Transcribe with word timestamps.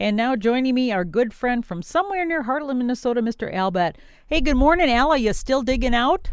And 0.00 0.16
now 0.16 0.36
joining 0.36 0.74
me, 0.74 0.92
our 0.92 1.04
good 1.04 1.34
friend 1.34 1.66
from 1.66 1.82
somewhere 1.82 2.24
near 2.24 2.44
Hartland, 2.44 2.78
Minnesota, 2.78 3.20
Mr. 3.20 3.52
Al 3.52 3.72
Batt. 3.72 3.96
Hey, 4.28 4.40
good 4.40 4.56
morning, 4.56 4.88
Al. 4.88 5.10
Are 5.10 5.18
you 5.18 5.32
still 5.32 5.62
digging 5.62 5.94
out? 5.94 6.30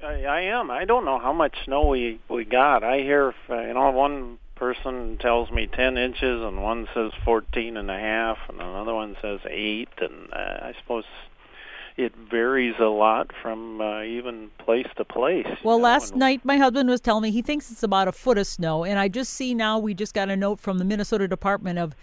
I, 0.00 0.24
I 0.24 0.40
am. 0.42 0.70
I 0.70 0.84
don't 0.84 1.04
know 1.04 1.18
how 1.18 1.32
much 1.32 1.56
snow 1.64 1.88
we 1.88 2.20
we 2.28 2.44
got. 2.44 2.84
I 2.84 2.98
hear, 2.98 3.34
uh, 3.50 3.60
you 3.60 3.74
know, 3.74 3.90
one 3.90 4.38
person 4.54 5.18
tells 5.18 5.50
me 5.50 5.66
10 5.66 5.96
inches 5.96 6.44
and 6.44 6.62
one 6.62 6.88
says 6.94 7.12
14 7.24 7.76
and 7.76 7.90
a 7.90 7.98
half 7.98 8.38
and 8.48 8.60
another 8.60 8.94
one 8.94 9.16
says 9.22 9.38
8 9.48 9.88
and 10.00 10.32
uh, 10.32 10.36
I 10.36 10.74
suppose 10.80 11.04
it 11.96 12.12
varies 12.30 12.74
a 12.80 12.84
lot 12.86 13.30
from 13.40 13.80
uh, 13.80 14.02
even 14.02 14.50
place 14.58 14.86
to 14.96 15.04
place. 15.04 15.46
Well, 15.64 15.78
know, 15.78 15.84
last 15.84 16.10
and- 16.10 16.20
night 16.20 16.44
my 16.44 16.56
husband 16.56 16.88
was 16.88 17.00
telling 17.00 17.22
me 17.22 17.30
he 17.32 17.42
thinks 17.42 17.70
it's 17.70 17.82
about 17.82 18.06
a 18.08 18.12
foot 18.12 18.38
of 18.38 18.46
snow, 18.46 18.84
and 18.84 18.98
I 18.98 19.08
just 19.08 19.32
see 19.32 19.54
now 19.54 19.78
we 19.80 19.94
just 19.94 20.14
got 20.14 20.28
a 20.28 20.36
note 20.36 20.60
from 20.60 20.78
the 20.78 20.84
Minnesota 20.84 21.26
Department 21.26 21.78
of 21.80 21.96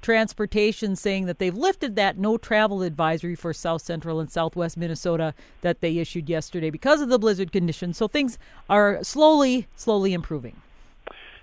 Transportation 0.00 0.94
saying 0.96 1.26
that 1.26 1.38
they've 1.38 1.56
lifted 1.56 1.96
that 1.96 2.18
no 2.18 2.38
travel 2.38 2.82
advisory 2.82 3.34
for 3.34 3.52
south 3.52 3.82
central 3.82 4.20
and 4.20 4.30
southwest 4.30 4.76
Minnesota 4.76 5.34
that 5.60 5.80
they 5.80 5.98
issued 5.98 6.28
yesterday 6.28 6.70
because 6.70 7.00
of 7.00 7.08
the 7.08 7.18
blizzard 7.18 7.52
conditions. 7.52 7.96
So 7.96 8.08
things 8.08 8.38
are 8.70 9.02
slowly, 9.02 9.66
slowly 9.74 10.12
improving. 10.12 10.56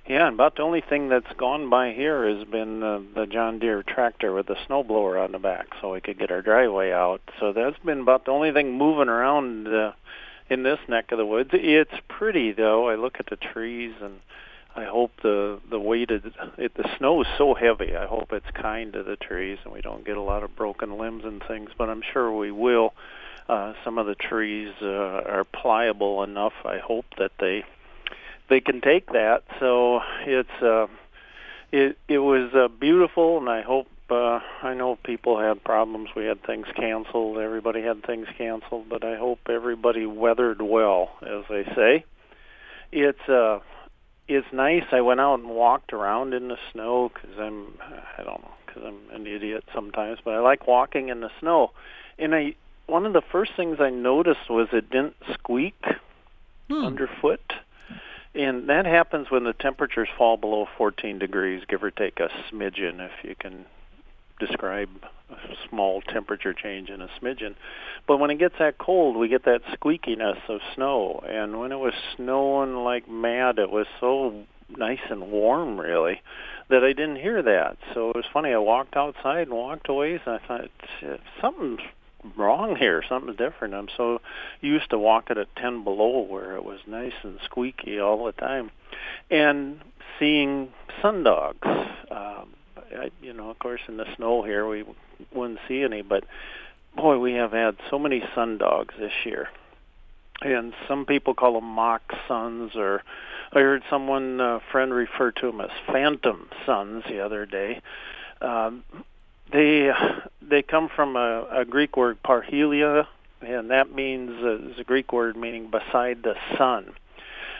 Yeah, 0.07 0.27
and 0.27 0.35
about 0.35 0.55
the 0.55 0.61
only 0.61 0.81
thing 0.81 1.09
that's 1.09 1.33
gone 1.35 1.69
by 1.69 1.91
here 1.91 2.29
has 2.29 2.47
been 2.47 2.83
uh, 2.83 3.01
the 3.15 3.25
John 3.25 3.57
Deere 3.57 3.81
tractor 3.81 4.31
with 4.33 4.45
the 4.45 4.55
snowblower 4.67 5.23
on 5.23 5.31
the 5.31 5.39
back, 5.39 5.67
so 5.81 5.93
we 5.93 6.01
could 6.01 6.19
get 6.19 6.29
our 6.29 6.43
driveway 6.43 6.91
out. 6.91 7.21
So 7.39 7.53
that's 7.53 7.79
been 7.79 8.01
about 8.01 8.25
the 8.25 8.31
only 8.31 8.51
thing 8.51 8.77
moving 8.77 9.09
around 9.09 9.67
uh, 9.67 9.93
in 10.47 10.61
this 10.61 10.77
neck 10.87 11.11
of 11.11 11.17
the 11.17 11.25
woods. 11.25 11.49
It's 11.53 11.95
pretty 12.07 12.51
though. 12.51 12.87
I 12.87 12.95
look 12.95 13.15
at 13.19 13.25
the 13.31 13.35
trees, 13.35 13.95
and 13.99 14.19
I 14.75 14.83
hope 14.83 15.11
the 15.23 15.59
the 15.69 15.79
weight 15.79 16.11
of 16.11 16.25
it, 16.57 16.73
the 16.75 16.89
snow 16.97 17.21
is 17.21 17.27
so 17.37 17.53
heavy. 17.53 17.95
I 17.95 18.05
hope 18.05 18.33
it's 18.33 18.49
kind 18.53 18.91
to 18.93 19.03
the 19.03 19.15
trees, 19.15 19.57
and 19.63 19.73
we 19.73 19.81
don't 19.81 20.05
get 20.05 20.17
a 20.17 20.21
lot 20.21 20.43
of 20.43 20.55
broken 20.55 20.97
limbs 20.97 21.23
and 21.23 21.41
things. 21.47 21.69
But 21.77 21.89
I'm 21.89 22.01
sure 22.13 22.31
we 22.31 22.51
will. 22.51 22.93
Uh, 23.47 23.73
some 23.83 23.97
of 23.97 24.07
the 24.07 24.15
trees 24.15 24.73
uh, 24.81 24.85
are 24.85 25.45
pliable 25.45 26.23
enough. 26.23 26.53
I 26.65 26.79
hope 26.79 27.05
that 27.17 27.31
they 27.39 27.63
they 28.49 28.59
can 28.59 28.81
take 28.81 29.07
that. 29.13 29.43
So 29.59 30.01
it's 30.25 30.61
uh, 30.61 30.87
it 31.71 31.97
it 32.09 32.19
was 32.19 32.53
uh, 32.53 32.67
beautiful, 32.67 33.37
and 33.37 33.49
I 33.49 33.61
hope 33.61 33.87
uh, 34.09 34.39
I 34.61 34.73
know 34.73 34.97
people 34.97 35.39
had 35.39 35.63
problems. 35.63 36.09
We 36.15 36.25
had 36.25 36.43
things 36.43 36.67
canceled. 36.75 37.37
Everybody 37.37 37.81
had 37.81 38.03
things 38.03 38.27
canceled, 38.37 38.89
but 38.89 39.03
I 39.03 39.15
hope 39.15 39.39
everybody 39.47 40.05
weathered 40.05 40.61
well, 40.61 41.11
as 41.21 41.45
they 41.49 41.63
say. 41.75 42.05
It's 42.91 43.29
uh, 43.29 43.59
it's 44.27 44.47
nice. 44.51 44.83
I 44.91 45.01
went 45.01 45.19
out 45.19 45.39
and 45.39 45.49
walked 45.49 45.93
around 45.93 46.33
in 46.33 46.47
the 46.47 46.57
snow 46.71 47.11
because 47.13 47.37
I'm 47.39 47.77
I 48.17 48.23
don't 48.23 48.41
know 48.41 48.51
because 48.65 48.83
I'm 48.85 49.15
an 49.15 49.27
idiot 49.27 49.63
sometimes, 49.73 50.19
but 50.23 50.33
I 50.33 50.39
like 50.39 50.67
walking 50.67 51.09
in 51.09 51.21
the 51.21 51.29
snow. 51.39 51.71
And 52.17 52.33
I 52.33 52.55
one 52.87 53.05
of 53.05 53.13
the 53.13 53.21
first 53.31 53.51
things 53.55 53.77
I 53.79 53.89
noticed 53.89 54.49
was 54.49 54.67
it 54.71 54.89
didn't 54.89 55.15
squeak 55.33 55.75
Hmm. 56.69 56.85
underfoot. 56.85 57.53
And 58.33 58.67
that 58.69 58.85
happens 58.85 59.29
when 59.29 59.43
the 59.45 59.53
temperatures 59.53 60.09
fall 60.17 60.35
below 60.35 60.67
14 60.77 61.19
degrees, 61.19 61.63
give 61.67 61.83
or 61.83 61.91
take 61.91 62.19
a 62.19 62.29
smidgen, 62.51 62.99
if 62.99 63.11
you 63.23 63.35
can 63.35 63.65
describe 64.39 64.89
a 65.29 65.55
small 65.69 66.01
temperature 66.01 66.53
change 66.53 66.89
in 66.89 67.01
a 67.01 67.09
smidgen. 67.19 67.55
But 68.07 68.17
when 68.17 68.29
it 68.29 68.39
gets 68.39 68.55
that 68.59 68.77
cold, 68.77 69.17
we 69.17 69.27
get 69.27 69.45
that 69.45 69.61
squeakiness 69.65 70.37
of 70.47 70.61
snow. 70.75 71.23
And 71.27 71.59
when 71.59 71.71
it 71.71 71.79
was 71.79 71.93
snowing 72.15 72.75
like 72.75 73.09
mad, 73.09 73.59
it 73.59 73.71
was 73.71 73.87
so 73.99 74.45
nice 74.69 74.99
and 75.09 75.31
warm, 75.31 75.79
really, 75.79 76.21
that 76.69 76.83
I 76.83 76.93
didn't 76.93 77.17
hear 77.17 77.41
that. 77.41 77.77
So 77.93 78.09
it 78.09 78.15
was 78.15 78.25
funny. 78.31 78.53
I 78.53 78.57
walked 78.57 78.95
outside 78.95 79.47
and 79.47 79.53
walked 79.55 79.89
away, 79.89 80.19
and 80.25 80.35
I 80.41 80.47
thought, 80.47 80.69
something's 81.41 81.81
wrong 82.35 82.75
here. 82.75 83.03
Something's 83.07 83.37
different. 83.37 83.73
I'm 83.73 83.89
so 83.95 84.21
used 84.61 84.89
to 84.89 84.97
walking 84.97 85.37
at 85.37 85.55
10 85.55 85.83
below 85.83 86.21
where 86.21 86.55
it 86.55 86.63
was 86.63 86.79
nice 86.87 87.13
and 87.23 87.39
squeaky 87.45 87.99
all 87.99 88.25
the 88.25 88.31
time. 88.31 88.71
And 89.29 89.81
seeing 90.19 90.69
sundogs. 91.03 91.65
Um, 92.11 92.54
I, 92.93 93.11
you 93.21 93.33
know, 93.33 93.49
of 93.49 93.59
course, 93.59 93.81
in 93.87 93.97
the 93.97 94.05
snow 94.15 94.43
here, 94.43 94.67
we 94.67 94.83
wouldn't 95.33 95.59
see 95.67 95.83
any, 95.83 96.01
but 96.01 96.23
boy, 96.95 97.17
we 97.19 97.33
have 97.33 97.51
had 97.51 97.75
so 97.89 97.99
many 97.99 98.21
sundogs 98.35 98.97
this 98.97 99.13
year. 99.25 99.49
And 100.41 100.73
some 100.87 101.05
people 101.05 101.33
call 101.33 101.53
them 101.53 101.65
mock 101.69 102.13
suns, 102.27 102.75
or 102.75 103.03
I 103.53 103.59
heard 103.59 103.83
someone, 103.89 104.41
a 104.41 104.59
friend, 104.71 104.93
refer 104.93 105.31
to 105.31 105.47
them 105.47 105.61
as 105.61 105.69
phantom 105.87 106.49
suns 106.65 107.03
the 107.07 107.21
other 107.21 107.45
day. 107.45 107.81
Um, 108.41 108.83
they 109.51 109.91
they 110.41 110.61
come 110.61 110.89
from 110.93 111.15
a, 111.15 111.47
a 111.51 111.65
Greek 111.65 111.95
word 111.95 112.21
parhelia, 112.21 113.07
and 113.41 113.71
that 113.71 113.93
means 113.93 114.31
uh, 114.43 114.71
is 114.71 114.79
a 114.79 114.83
Greek 114.83 115.13
word 115.13 115.37
meaning 115.37 115.71
beside 115.71 116.23
the 116.23 116.35
sun. 116.57 116.93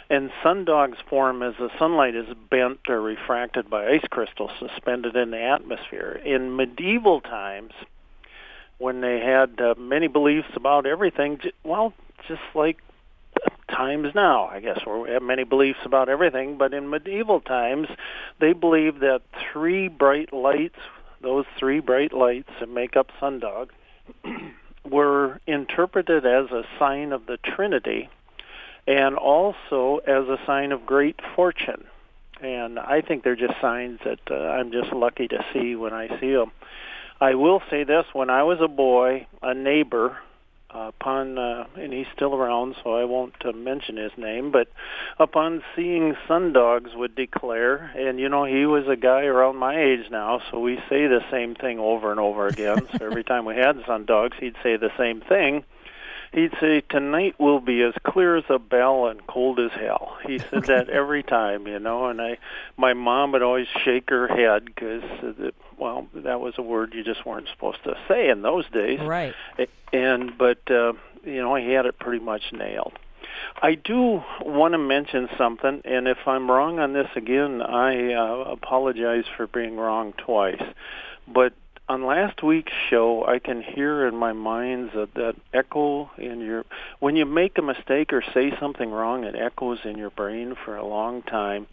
And 0.10 0.30
sundogs 0.44 0.98
form 1.10 1.42
as 1.42 1.56
the 1.58 1.70
sunlight 1.80 2.16
is 2.16 2.28
bent 2.50 2.82
or 2.88 3.02
refracted 3.02 3.70
by 3.70 3.88
ice 3.88 4.06
crystals 4.10 4.52
suspended 4.60 5.16
in 5.16 5.32
the 5.32 5.42
atmosphere. 5.42 6.22
In 6.24 6.56
medieval 6.56 7.22
times, 7.22 7.74
when 8.78 9.02
they 9.02 9.20
had 9.20 9.60
uh, 9.60 9.74
many 9.78 10.08
beliefs 10.08 10.50
about 10.56 10.86
everything, 10.86 11.40
well, 11.64 11.94
just 12.28 12.42
like 12.54 12.78
times 13.68 14.14
now, 14.14 14.46
I 14.46 14.60
guess, 14.60 14.86
where 14.86 15.00
we 15.00 15.10
have 15.10 15.24
many 15.24 15.44
beliefs 15.44 15.80
about 15.86 16.08
everything, 16.08 16.58
but 16.58 16.74
in 16.74 16.90
medieval 16.90 17.42
times, 17.42 17.88
they 18.40 18.54
believed 18.54 19.00
that 19.00 19.22
three 19.52 19.88
bright 19.88 20.32
lights 20.32 20.78
those 21.26 21.46
three 21.58 21.80
bright 21.80 22.14
lights 22.14 22.50
that 22.60 22.70
make 22.70 22.96
up 22.96 23.10
sundog 23.20 23.70
were 24.86 25.42
interpreted 25.48 26.24
as 26.24 26.52
a 26.52 26.64
sign 26.78 27.12
of 27.12 27.26
the 27.26 27.38
Trinity 27.38 28.10
and 28.88 29.16
also 29.16 29.98
as 30.06 30.28
a 30.28 30.38
sign 30.46 30.72
of 30.72 30.86
great 30.86 31.20
fortune. 31.36 31.86
And 32.42 32.78
I 32.78 33.02
think 33.02 33.24
they're 33.24 33.36
just 33.36 33.60
signs 33.62 34.00
that 34.04 34.20
uh, 34.30 34.36
I'm 34.36 34.72
just 34.72 34.92
lucky 34.92 35.28
to 35.30 35.46
see 35.54 35.76
when 35.76 35.94
I 35.94 36.20
see 36.20 36.34
them. 36.34 36.52
I 37.20 37.36
will 37.36 37.62
say 37.70 37.84
this: 37.84 38.06
when 38.14 38.30
I 38.30 38.44
was 38.44 38.60
a 38.62 38.68
boy, 38.68 39.28
a 39.42 39.54
neighbor 39.54 40.18
uh, 40.76 40.90
upon 40.90 41.38
uh, 41.38 41.66
and 41.78 41.94
he's 41.94 42.08
still 42.14 42.36
around, 42.36 42.76
so 42.84 42.96
I 42.96 43.06
won't 43.06 43.34
uh, 43.46 43.54
mention 43.54 43.96
his 43.98 44.12
name. 44.18 44.52
But 44.52 44.68
upon 45.18 45.64
seeing 45.76 46.16
sundogs, 46.28 46.96
would 46.96 47.16
declare, 47.16 47.92
and 47.96 48.20
you 48.20 48.28
know 48.28 48.44
he 48.44 48.66
was 48.66 48.86
a 48.88 48.98
guy 48.98 49.24
around 49.24 49.56
my 49.56 49.80
age 49.80 50.12
now, 50.12 50.42
so 50.52 50.60
we 50.60 50.76
say 50.90 51.08
the 51.08 51.24
same 51.32 51.56
thing 51.56 51.80
over 51.80 52.12
and 52.12 52.20
over 52.20 52.48
again. 52.48 52.88
so 52.98 53.06
every 53.06 53.24
time 53.24 53.46
we 53.46 53.56
had 53.56 53.78
sundogs, 53.84 54.34
he'd 54.40 54.56
say 54.64 54.76
the 54.76 54.92
same 54.98 55.22
thing. 55.22 55.64
He'd 56.34 56.54
say, 56.60 56.82
"Tonight 56.82 57.36
will 57.40 57.60
be 57.60 57.82
as 57.82 57.94
clear 58.04 58.36
as 58.36 58.44
a 58.50 58.60
bell 58.60 59.08
and 59.08 59.26
cold 59.28 59.60
as 59.60 59.72
hell." 59.72 60.18
He 60.26 60.40
said 60.40 60.64
that 60.66 60.90
every 60.90 61.24
time, 61.24 61.68
you 61.68 61.80
know. 61.80 62.08
And 62.08 62.22
I, 62.22 62.38
my 62.78 62.94
mom 62.94 63.32
would 63.32 63.44
always 63.44 63.68
shake 63.84 64.10
her 64.10 64.28
head 64.28 64.66
because, 64.66 65.04
well, 65.78 66.08
that 66.14 66.40
was 66.42 66.56
a 66.58 66.62
word 66.62 66.94
you 66.94 67.04
just 67.04 67.26
weren't 67.26 67.48
supposed 67.50 67.84
to 67.84 67.96
say 68.08 68.30
in 68.30 68.42
those 68.42 68.68
days. 68.70 69.00
Right. 69.00 69.34
And 69.94 70.38
but 70.38 70.60
uh, 70.70 70.94
you 71.24 71.42
know, 71.42 71.56
he 71.56 71.72
had 71.72 71.86
it 71.86 72.00
pretty 72.00 72.24
much 72.24 72.52
nailed. 72.52 72.94
I 73.62 73.76
do 73.76 74.24
want 74.42 74.74
to 74.74 74.78
mention 74.78 75.30
something, 75.38 75.82
and 75.86 76.08
if 76.08 76.18
I'm 76.28 76.50
wrong 76.50 76.80
on 76.80 76.94
this 76.94 77.08
again, 77.16 77.62
I 77.62 78.14
uh, 78.14 78.52
apologize 78.52 79.26
for 79.36 79.48
being 79.48 79.78
wrong 79.78 80.14
twice. 80.14 80.62
But 81.28 81.54
on 81.88 82.06
last 82.06 82.42
week's 82.42 82.74
show, 82.90 83.26
I 83.26 83.40
can 83.40 83.62
hear 83.62 84.08
in 84.08 84.16
my 84.16 84.34
mind 84.34 84.92
that, 84.96 85.14
that 85.14 85.36
echo 85.54 86.10
in 86.18 86.40
your 86.42 86.66
when 87.00 87.16
you 87.16 87.26
make 87.26 87.58
a 87.58 87.62
mistake 87.62 88.12
or 88.12 88.24
say 88.34 88.58
something 88.60 88.90
wrong, 88.90 89.24
it 89.24 89.36
echoes 89.36 89.80
in 89.84 89.98
your 89.98 90.10
brain 90.10 90.56
for 90.66 90.76
a 90.76 90.86
long 90.86 91.22
time. 91.22 91.68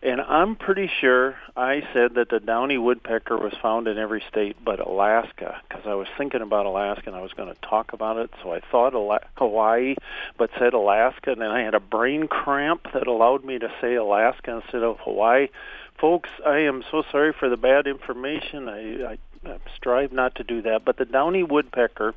And 0.00 0.20
I'm 0.20 0.54
pretty 0.54 0.88
sure 1.00 1.36
I 1.56 1.82
said 1.92 2.14
that 2.14 2.28
the 2.30 2.38
downy 2.38 2.78
woodpecker 2.78 3.36
was 3.36 3.52
found 3.60 3.88
in 3.88 3.98
every 3.98 4.22
state 4.30 4.56
but 4.64 4.78
Alaska 4.78 5.60
because 5.68 5.84
I 5.86 5.94
was 5.94 6.06
thinking 6.16 6.40
about 6.40 6.66
Alaska 6.66 7.08
and 7.08 7.16
I 7.16 7.20
was 7.20 7.32
going 7.32 7.52
to 7.52 7.60
talk 7.60 7.92
about 7.92 8.16
it. 8.18 8.30
So 8.42 8.52
I 8.52 8.60
thought 8.60 8.94
Ala- 8.94 9.26
Hawaii, 9.34 9.96
but 10.38 10.50
said 10.58 10.74
Alaska, 10.74 11.32
and 11.32 11.40
then 11.40 11.50
I 11.50 11.62
had 11.62 11.74
a 11.74 11.80
brain 11.80 12.28
cramp 12.28 12.86
that 12.94 13.08
allowed 13.08 13.44
me 13.44 13.58
to 13.58 13.72
say 13.80 13.96
Alaska 13.96 14.62
instead 14.62 14.84
of 14.84 14.98
Hawaii. 15.00 15.48
Folks, 15.98 16.28
I 16.44 16.58
am 16.58 16.84
so 16.90 17.02
sorry 17.10 17.32
for 17.32 17.48
the 17.48 17.56
bad 17.56 17.86
information. 17.86 18.68
I, 18.68 19.12
I, 19.12 19.18
I 19.46 19.58
strive 19.74 20.12
not 20.12 20.34
to 20.36 20.44
do 20.44 20.62
that. 20.62 20.84
But 20.84 20.98
the 20.98 21.06
downy 21.06 21.42
woodpecker 21.42 22.14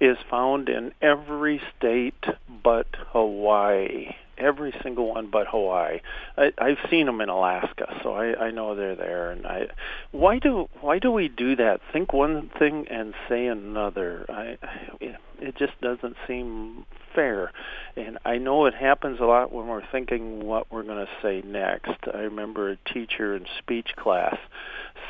is 0.00 0.16
found 0.30 0.68
in 0.68 0.92
every 1.02 1.60
state 1.76 2.24
but 2.62 2.86
Hawaii. 3.12 4.14
Every 4.38 4.74
single 4.82 5.08
one 5.08 5.28
but 5.30 5.46
Hawaii. 5.48 6.00
I, 6.36 6.52
I've 6.58 6.78
seen 6.90 7.06
them 7.06 7.22
in 7.22 7.30
Alaska, 7.30 7.98
so 8.02 8.12
I, 8.12 8.46
I 8.46 8.50
know 8.50 8.74
they're 8.74 8.94
there. 8.94 9.30
And 9.30 9.46
I, 9.46 9.68
why 10.12 10.38
do 10.38 10.68
why 10.82 10.98
do 10.98 11.10
we 11.10 11.28
do 11.28 11.56
that? 11.56 11.80
Think 11.92 12.12
one 12.12 12.50
thing 12.58 12.86
and 12.90 13.14
say 13.28 13.46
another. 13.46 14.26
I, 14.28 14.58
I 14.62 15.16
it 15.40 15.56
just 15.56 15.80
doesn't 15.80 16.16
seem 16.26 16.84
fair. 17.16 17.50
And 17.96 18.18
I 18.24 18.38
know 18.38 18.66
it 18.66 18.74
happens 18.74 19.18
a 19.18 19.24
lot 19.24 19.50
when 19.50 19.66
we're 19.66 19.86
thinking 19.90 20.44
what 20.44 20.70
we're 20.70 20.84
going 20.84 21.04
to 21.04 21.12
say 21.20 21.42
next. 21.44 21.96
I 22.14 22.18
remember 22.18 22.70
a 22.70 22.76
teacher 22.92 23.34
in 23.34 23.46
speech 23.58 23.96
class 23.96 24.38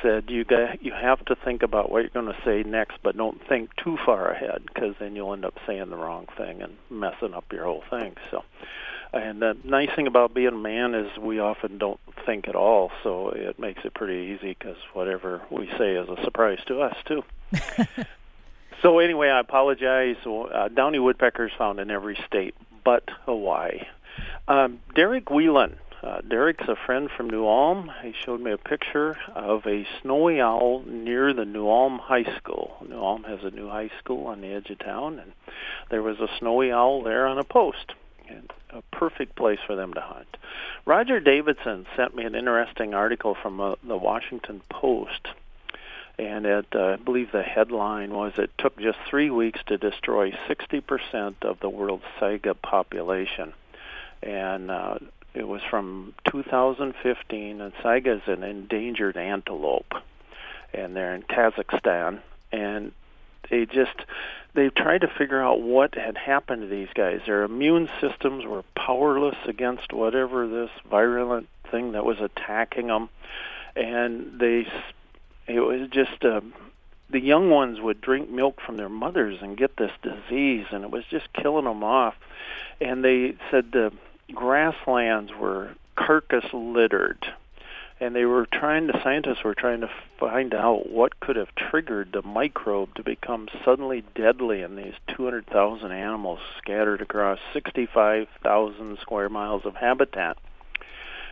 said 0.03 0.31
you 0.31 0.45
got 0.45 0.83
you 0.83 0.93
have 0.93 1.25
to 1.27 1.35
think 1.35 1.63
about 1.63 1.91
what 1.91 2.01
you're 2.03 2.11
going 2.11 2.33
to 2.33 2.41
say 2.45 2.63
next, 2.63 2.99
but 3.03 3.17
don't 3.17 3.47
think 3.47 3.75
too 3.77 3.99
far 4.05 4.31
ahead 4.31 4.63
because 4.67 4.95
then 4.99 5.17
you'll 5.17 5.33
end 5.33 5.45
up 5.45 5.59
saying 5.67 5.91
the 5.91 5.97
wrong 5.97 6.27
thing 6.37 6.63
and 6.63 6.77
messing 6.89 7.35
up 7.35 7.45
your 7.53 7.65
whole 7.65 7.85
thing. 7.91 8.15
So 8.31 8.45
and 9.13 9.41
the 9.41 9.57
nice 9.65 9.91
thing 9.95 10.07
about 10.07 10.35
being 10.35 10.49
a 10.49 10.53
man 10.53 10.95
is 10.95 11.17
we 11.19 11.39
often 11.39 11.79
don't 11.79 12.01
think 12.25 12.49
at 12.49 12.55
all, 12.55 12.91
so 13.03 13.31
it 13.31 13.59
makes 13.59 13.85
it 13.85 13.95
pretty 13.95 14.35
easy 14.35 14.57
because 14.59 14.77
whatever 14.93 15.43
we 15.51 15.69
say 15.79 15.95
is 15.95 16.09
a 16.09 16.23
surprise 16.23 16.59
to 16.67 16.81
us 16.81 16.97
too. 17.07 17.23
so 18.83 18.99
anyway, 18.99 19.29
I 19.29 19.41
apologize. 19.41 20.17
Uh, 20.27 20.69
downy 20.69 20.99
woodpeckers 20.99 21.53
found 21.57 21.81
in 21.81 21.91
every 21.91 22.19
state 22.27 22.55
but 22.87 23.03
Hawaii. 23.25 23.81
Um, 24.47 24.81
Derek 24.95 25.29
Whelan. 25.29 25.77
Uh, 26.03 26.21
Derek's 26.21 26.69
a 26.69 26.77
friend 26.87 27.11
from 27.17 27.29
New 27.29 27.45
Ulm. 27.45 27.91
He 28.03 28.13
showed 28.25 28.41
me 28.41 28.53
a 28.53 28.59
picture 28.59 29.17
of 29.35 29.67
a 29.67 29.85
snowy 30.01 30.41
owl 30.41 30.85
near 30.87 31.33
the 31.33 31.45
New 31.45 31.69
Ulm 31.69 31.99
High 31.99 32.37
School. 32.37 32.77
New 32.89 32.97
Ulm 32.97 33.25
has 33.25 33.41
a 33.43 33.51
new 33.51 33.69
high 33.69 33.91
school 33.99 34.29
on 34.29 34.41
the 34.41 34.49
edge 34.49 34.71
of 34.71 34.79
town, 34.79 35.19
and 35.19 35.33
there 35.91 36.03
was 36.03 36.19
a 36.21 36.29
snowy 36.39 36.71
owl 36.71 37.03
there 37.03 37.27
on 37.27 37.39
a 37.39 37.45
post. 37.45 37.93
And 38.29 38.53
a 38.71 38.83
perfect 38.97 39.35
place 39.37 39.59
for 39.67 39.75
them 39.75 39.95
to 39.95 40.01
hunt. 40.01 40.37
Roger 40.85 41.19
Davidson 41.19 41.87
sent 41.97 42.15
me 42.15 42.25
an 42.25 42.35
interesting 42.35 42.95
article 42.95 43.37
from 43.41 43.61
uh, 43.61 43.75
the 43.87 43.97
Washington 43.97 44.63
Post, 44.69 45.29
and 46.19 46.47
it, 46.47 46.67
uh, 46.75 46.95
I 46.95 46.97
believe 46.97 47.33
the 47.33 47.43
headline 47.43 48.11
was 48.11 48.33
it 48.39 48.51
took 48.59 48.79
just 48.79 48.99
three 49.09 49.31
weeks 49.31 49.61
to 49.67 49.77
destroy 49.77 50.33
60% 50.49 51.35
of 51.43 51.61
the 51.61 51.69
world's 51.69 52.05
saiga 52.19 52.55
population, 52.61 53.53
and 54.23 54.71
uh, 54.71 54.99
it 55.35 55.47
was 55.47 55.61
from 55.69 56.15
2015. 56.31 57.61
And 57.61 57.75
saiga 57.77 58.17
is 58.17 58.29
an 58.29 58.43
endangered 58.43 59.17
antelope, 59.17 59.93
and 60.73 60.97
they're 60.97 61.15
in 61.15 61.23
Kazakhstan, 61.23 62.21
and 62.51 62.93
they 63.51 63.67
just 63.67 63.97
they 64.55 64.71
tried 64.71 65.03
to 65.03 65.09
figure 65.09 65.43
out 65.43 65.61
what 65.61 65.95
had 65.95 66.17
happened 66.17 66.63
to 66.63 66.69
these 66.69 66.89
guys. 66.95 67.21
Their 67.27 67.43
immune 67.43 67.91
systems 68.01 68.47
were 68.47 68.65
powerless 68.75 69.37
against 69.47 69.93
whatever 69.93 70.49
this 70.49 70.71
virulent 70.91 71.49
thing 71.71 71.93
that 71.93 72.07
was 72.07 72.21
attacking 72.21 72.87
them, 72.87 73.11
and 73.77 74.41
they 74.41 74.67
it 75.47 75.61
was 75.61 75.89
just 75.91 76.25
uh, 76.25 76.41
the 77.11 77.21
young 77.21 77.51
ones 77.51 77.81
would 77.81 78.01
drink 78.01 78.31
milk 78.31 78.61
from 78.65 78.77
their 78.77 78.89
mothers 78.89 79.39
and 79.41 79.57
get 79.57 79.77
this 79.77 79.93
disease, 80.03 80.67
and 80.71 80.85
it 80.85 80.91
was 80.91 81.05
just 81.11 81.33
killing 81.33 81.65
them 81.65 81.85
off. 81.85 82.15
And 82.81 83.05
they 83.05 83.37
said 83.51 83.73
the 83.73 83.93
grasslands 84.35 85.33
were 85.33 85.71
carcass 85.97 86.45
littered 86.53 87.25
and 87.99 88.15
they 88.15 88.25
were 88.25 88.47
trying 88.47 88.87
the 88.87 89.01
scientists 89.03 89.43
were 89.43 89.55
trying 89.55 89.81
to 89.81 89.91
find 90.19 90.53
out 90.53 90.91
what 90.91 91.19
could 91.21 91.37
have 91.37 91.55
triggered 91.55 92.13
the 92.13 92.23
microbe 92.23 92.95
to 92.95 93.03
become 93.03 93.49
suddenly 93.65 94.05
deadly 94.15 94.61
in 94.61 94.77
these 94.77 94.95
200,000 95.17 95.91
animals 95.91 96.41
scattered 96.59 97.01
across 97.01 97.39
65,000 97.55 98.99
square 99.01 99.29
miles 99.29 99.65
of 99.65 99.77
habitat. 99.77 100.37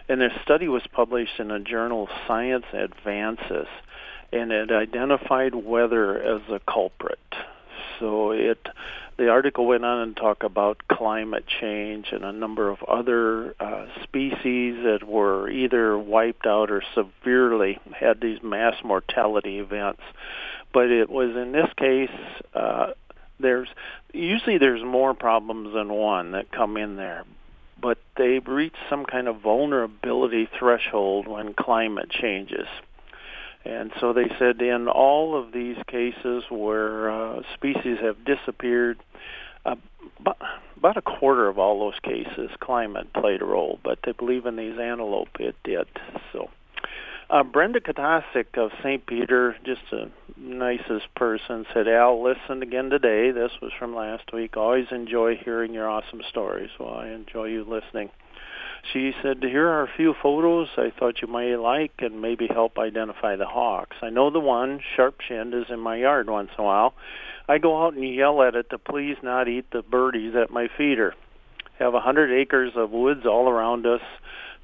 And 0.08 0.20
their 0.20 0.32
study 0.42 0.68
was 0.68 0.86
published 0.90 1.38
in 1.38 1.50
a 1.50 1.60
journal 1.60 2.08
Science 2.26 2.66
Advances 2.72 3.68
and 4.34 4.52
it 4.52 4.70
identified 4.70 5.54
weather 5.54 6.20
as 6.20 6.42
a 6.50 6.60
culprit. 6.70 7.18
So 7.98 8.32
it 8.32 8.66
the 9.16 9.28
article 9.28 9.66
went 9.66 9.84
on 9.84 10.00
and 10.00 10.16
talked 10.16 10.42
about 10.42 10.82
climate 10.88 11.44
change 11.60 12.06
and 12.10 12.24
a 12.24 12.32
number 12.32 12.68
of 12.68 12.82
other 12.82 13.54
uh, 13.60 13.86
species 14.02 14.82
that 14.82 15.04
were 15.06 15.48
either 15.48 15.96
wiped 15.96 16.46
out 16.46 16.70
or 16.70 16.82
severely 16.94 17.78
had 17.96 18.20
these 18.20 18.42
mass 18.42 18.74
mortality 18.82 19.60
events. 19.60 20.02
But 20.72 20.90
it 20.90 21.08
was 21.08 21.36
in 21.36 21.52
this 21.52 21.70
case, 21.76 22.10
uh, 22.54 22.94
there's 23.38 23.68
usually 24.12 24.58
there's 24.58 24.82
more 24.82 25.14
problems 25.14 25.74
than 25.74 25.92
one 25.92 26.32
that 26.32 26.50
come 26.50 26.76
in 26.76 26.96
there, 26.96 27.24
but 27.80 27.98
they 28.16 28.40
reach 28.40 28.74
some 28.90 29.04
kind 29.04 29.28
of 29.28 29.40
vulnerability 29.40 30.48
threshold 30.58 31.28
when 31.28 31.54
climate 31.54 32.10
changes. 32.10 32.66
And 33.64 33.92
so 33.98 34.12
they 34.12 34.30
said 34.38 34.60
in 34.60 34.88
all 34.88 35.40
of 35.40 35.52
these 35.52 35.76
cases 35.86 36.44
where 36.50 37.10
uh, 37.10 37.42
species 37.54 37.98
have 38.02 38.24
disappeared, 38.24 38.98
uh, 39.64 39.76
about 40.76 40.96
a 40.98 41.02
quarter 41.02 41.48
of 41.48 41.58
all 41.58 41.80
those 41.80 41.98
cases, 42.02 42.50
climate 42.60 43.12
played 43.14 43.40
a 43.40 43.44
role, 43.44 43.78
but 43.82 43.98
they 44.04 44.12
believe 44.12 44.44
in 44.44 44.56
these 44.56 44.78
antelope 44.78 45.40
it 45.40 45.56
did. 45.64 45.86
So, 46.32 46.50
uh, 47.30 47.42
Brenda 47.42 47.80
Katasic 47.80 48.58
of 48.58 48.70
St. 48.82 49.06
Peter, 49.06 49.56
just 49.64 49.80
the 49.90 50.10
nicest 50.36 51.14
person, 51.16 51.64
said, 51.72 51.88
Al, 51.88 52.22
listen 52.22 52.62
again 52.62 52.90
today. 52.90 53.30
This 53.30 53.52
was 53.62 53.72
from 53.78 53.94
last 53.94 54.30
week. 54.32 54.58
Always 54.58 54.86
enjoy 54.90 55.36
hearing 55.36 55.72
your 55.72 55.88
awesome 55.88 56.20
stories. 56.28 56.70
Well, 56.78 56.94
I 56.94 57.08
enjoy 57.08 57.46
you 57.46 57.64
listening. 57.64 58.10
She 58.92 59.12
said, 59.22 59.42
Here 59.42 59.68
are 59.68 59.82
a 59.82 59.96
few 59.96 60.14
photos 60.14 60.68
I 60.76 60.90
thought 60.90 61.22
you 61.22 61.28
might 61.28 61.54
like 61.56 61.94
and 61.98 62.20
maybe 62.20 62.46
help 62.46 62.78
identify 62.78 63.36
the 63.36 63.46
hawks. 63.46 63.96
I 64.02 64.10
know 64.10 64.30
the 64.30 64.40
one, 64.40 64.80
sharp 64.94 65.20
shinned, 65.20 65.54
is 65.54 65.66
in 65.70 65.80
my 65.80 65.96
yard 65.96 66.28
once 66.28 66.50
in 66.56 66.62
a 66.62 66.66
while. 66.66 66.94
I 67.48 67.58
go 67.58 67.84
out 67.84 67.94
and 67.94 68.14
yell 68.14 68.42
at 68.42 68.54
it 68.54 68.70
to 68.70 68.78
please 68.78 69.16
not 69.22 69.48
eat 69.48 69.70
the 69.70 69.82
birdies 69.82 70.34
at 70.34 70.50
my 70.50 70.68
feeder. 70.76 71.14
Have 71.78 71.94
a 71.94 72.00
hundred 72.00 72.30
acres 72.32 72.72
of 72.76 72.90
woods 72.90 73.26
all 73.26 73.48
around 73.48 73.86
us 73.86 74.02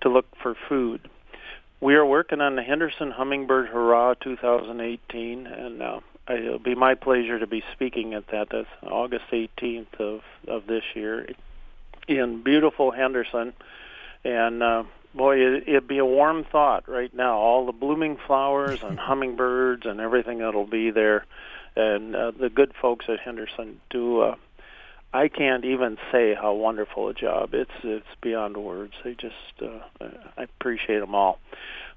to 0.03 0.09
look 0.09 0.27
for 0.43 0.55
food. 0.69 1.09
We 1.81 1.95
are 1.95 2.07
working 2.07 2.41
on 2.41 2.57
the 2.57 2.63
Henderson 2.63 3.11
Hummingbird 3.11 3.69
Hurrah 3.69 4.15
2018, 4.15 5.47
and 5.47 5.83
uh, 5.83 6.01
it'll 6.29 6.59
be 6.59 6.75
my 6.75 6.95
pleasure 6.95 7.39
to 7.39 7.47
be 7.47 7.63
speaking 7.73 8.15
at 8.15 8.29
that. 8.29 8.49
That's 8.51 8.69
August 8.83 9.25
18th 9.33 9.99
of 9.99 10.21
of 10.47 10.67
this 10.67 10.85
year 10.95 11.27
in 12.07 12.43
beautiful 12.43 12.91
Henderson 12.91 13.53
and 14.25 14.63
uh, 14.63 14.85
boy, 15.15 15.37
it, 15.37 15.65
it'd 15.67 15.89
be 15.89 15.99
a 15.99 16.05
warm 16.05 16.45
thought 16.45 16.89
right 16.89 17.13
now. 17.15 17.39
All 17.39 17.67
the 17.67 17.73
blooming 17.73 18.19
flowers 18.27 18.83
and 18.83 18.99
hummingbirds 18.99 19.87
and 19.87 20.01
everything 20.01 20.39
that'll 20.39 20.67
be 20.67 20.91
there, 20.91 21.27
and 21.77 22.15
uh, 22.15 22.33
the 22.39 22.49
good 22.49 22.73
folks 22.81 23.07
at 23.09 23.21
Henderson 23.21 23.81
do. 23.91 24.21
Uh, 24.21 24.35
I 25.13 25.27
can't 25.27 25.65
even 25.65 25.99
say 26.13 26.35
how 26.41 26.53
wonderful 26.53 27.09
a 27.09 27.15
job. 27.15 27.53
It's 27.53 27.71
it's 27.83 28.07
beyond 28.23 28.57
words. 28.57 28.93
They 29.03 29.15
just 29.15 29.35
uh, 29.61 30.07
I 30.37 30.45
appreciate 30.45 31.01
them 31.01 31.15
all. 31.15 31.41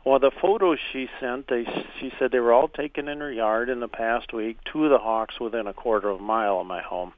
Well, 0.03 0.19
the 0.19 0.31
photos 0.31 0.79
she 0.91 1.07
sent, 1.19 1.47
they 1.47 1.65
she 1.99 2.11
said 2.17 2.31
they 2.31 2.39
were 2.39 2.53
all 2.53 2.67
taken 2.67 3.07
in 3.07 3.19
her 3.19 3.31
yard 3.31 3.69
in 3.69 3.79
the 3.79 3.87
past 3.87 4.33
week. 4.33 4.57
Two 4.65 4.85
of 4.85 4.89
the 4.89 4.97
hawks 4.97 5.39
within 5.39 5.67
a 5.67 5.73
quarter 5.73 6.09
of 6.09 6.19
a 6.19 6.23
mile 6.23 6.59
of 6.59 6.65
my 6.65 6.81
home. 6.81 7.13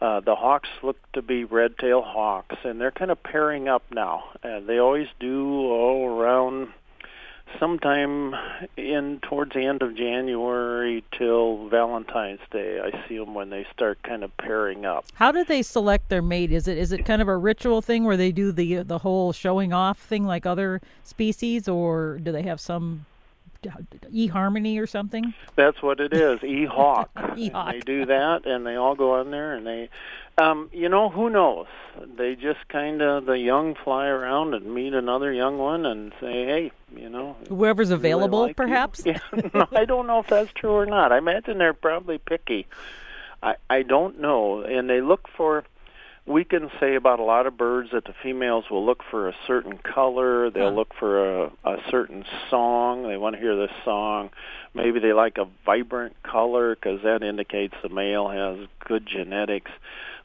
Uh, 0.00 0.20
the 0.20 0.34
hawks 0.34 0.68
look 0.82 0.96
to 1.12 1.20
be 1.20 1.44
red-tailed 1.44 2.04
hawks, 2.04 2.56
and 2.64 2.80
they're 2.80 2.90
kind 2.90 3.10
of 3.10 3.22
pairing 3.22 3.68
up 3.68 3.82
now. 3.92 4.24
Uh, 4.42 4.60
they 4.60 4.78
always 4.78 5.08
do 5.18 5.70
all 5.70 6.06
around 6.08 6.68
sometime 7.58 8.34
in 8.76 9.18
towards 9.28 9.52
the 9.52 9.66
end 9.66 9.82
of 9.82 9.96
January 9.96 11.04
till 11.18 11.68
Valentine's 11.68 12.40
Day. 12.50 12.80
I 12.80 13.08
see 13.08 13.18
them 13.18 13.34
when 13.34 13.50
they 13.50 13.66
start 13.72 14.02
kind 14.02 14.22
of 14.22 14.34
pairing 14.36 14.86
up. 14.86 15.04
How 15.14 15.32
do 15.32 15.44
they 15.44 15.62
select 15.62 16.08
their 16.08 16.22
mate? 16.22 16.52
Is 16.52 16.68
it 16.68 16.78
is 16.78 16.92
it 16.92 17.04
kind 17.04 17.20
of 17.20 17.28
a 17.28 17.36
ritual 17.36 17.82
thing 17.82 18.04
where 18.04 18.16
they 18.16 18.32
do 18.32 18.52
the 18.52 18.82
the 18.82 18.98
whole 18.98 19.32
showing 19.32 19.72
off 19.72 19.98
thing 19.98 20.24
like 20.24 20.46
other 20.46 20.80
species, 21.02 21.68
or 21.68 22.18
do 22.22 22.30
they 22.32 22.42
have 22.42 22.60
some 22.60 23.06
eHarmony 23.62 24.80
or 24.80 24.86
something? 24.86 25.34
That's 25.56 25.82
what 25.82 26.00
it 26.00 26.12
is, 26.12 26.40
eHawk. 26.40 27.08
eHawk. 27.16 27.72
They 27.72 27.80
do 27.80 28.06
that, 28.06 28.46
and 28.46 28.66
they 28.66 28.76
all 28.76 28.94
go 28.94 29.14
on 29.14 29.30
there, 29.30 29.54
and 29.54 29.66
they, 29.66 29.88
um, 30.38 30.70
you 30.72 30.88
know, 30.88 31.08
who 31.08 31.30
knows? 31.30 31.66
They 32.16 32.34
just 32.34 32.66
kind 32.68 33.02
of 33.02 33.26
the 33.26 33.38
young 33.38 33.74
fly 33.74 34.06
around 34.06 34.54
and 34.54 34.74
meet 34.74 34.94
another 34.94 35.32
young 35.32 35.58
one 35.58 35.84
and 35.86 36.12
say, 36.20 36.32
hey, 36.46 36.72
you 36.96 37.08
know, 37.08 37.36
whoever's 37.48 37.90
available, 37.90 38.40
like 38.42 38.56
perhaps. 38.56 39.02
Yeah, 39.04 39.18
no, 39.54 39.66
I 39.72 39.84
don't 39.84 40.06
know 40.06 40.20
if 40.20 40.28
that's 40.28 40.52
true 40.52 40.72
or 40.72 40.86
not. 40.86 41.12
I 41.12 41.18
imagine 41.18 41.58
they're 41.58 41.74
probably 41.74 42.18
picky. 42.18 42.66
I 43.42 43.56
I 43.68 43.82
don't 43.82 44.20
know, 44.20 44.62
and 44.62 44.88
they 44.88 45.00
look 45.00 45.28
for 45.36 45.64
we 46.26 46.44
can 46.44 46.70
say 46.78 46.94
about 46.94 47.18
a 47.18 47.24
lot 47.24 47.46
of 47.46 47.56
birds 47.56 47.90
that 47.92 48.04
the 48.04 48.14
females 48.22 48.64
will 48.70 48.84
look 48.84 49.02
for 49.10 49.28
a 49.28 49.34
certain 49.46 49.78
color, 49.78 50.50
they'll 50.50 50.74
look 50.74 50.92
for 50.98 51.44
a, 51.44 51.50
a 51.64 51.76
certain 51.90 52.24
song, 52.50 53.08
they 53.08 53.16
want 53.16 53.34
to 53.36 53.40
hear 53.40 53.56
this 53.56 53.74
song. 53.84 54.30
Maybe 54.74 55.00
they 55.00 55.12
like 55.12 55.38
a 55.38 55.46
vibrant 55.64 56.22
color 56.22 56.74
because 56.74 57.02
that 57.02 57.22
indicates 57.22 57.74
the 57.82 57.88
male 57.88 58.28
has 58.28 58.68
good 58.86 59.06
genetics. 59.06 59.70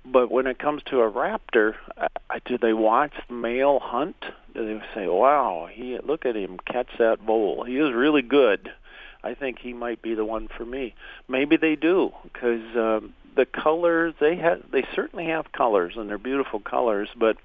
But 0.05 0.29
when 0.29 0.45
it 0.45 0.59
comes 0.59 0.83
to 0.91 1.01
a 1.01 1.11
raptor, 1.11 1.73
I, 2.29 2.39
do 2.45 2.57
they 2.59 2.73
watch 2.73 3.13
the 3.27 3.33
male 3.33 3.79
hunt? 3.79 4.17
Do 4.53 4.65
they 4.65 4.85
say, 4.93 5.07
"Wow, 5.07 5.67
he 5.71 5.97
look 6.03 6.27
at 6.27 6.35
him 6.35 6.59
catch 6.59 6.89
that 6.99 7.19
vole. 7.19 7.63
He 7.63 7.77
is 7.77 7.91
really 7.93 8.21
good." 8.21 8.71
I 9.23 9.33
think 9.33 9.57
he 9.57 9.73
might 9.73 10.03
be 10.03 10.13
the 10.13 10.23
one 10.23 10.47
for 10.55 10.63
me. 10.63 10.93
Maybe 11.27 11.57
they 11.57 11.75
do 11.75 12.11
because 12.21 12.61
um, 12.75 13.15
the 13.35 13.45
colors 13.45 14.13
they 14.19 14.35
have 14.37 14.63
they 14.71 14.85
certainly 14.95 15.27
have 15.27 15.51
colors 15.51 15.93
and 15.95 16.09
they're 16.09 16.17
beautiful 16.17 16.59
colors, 16.59 17.09
but 17.17 17.37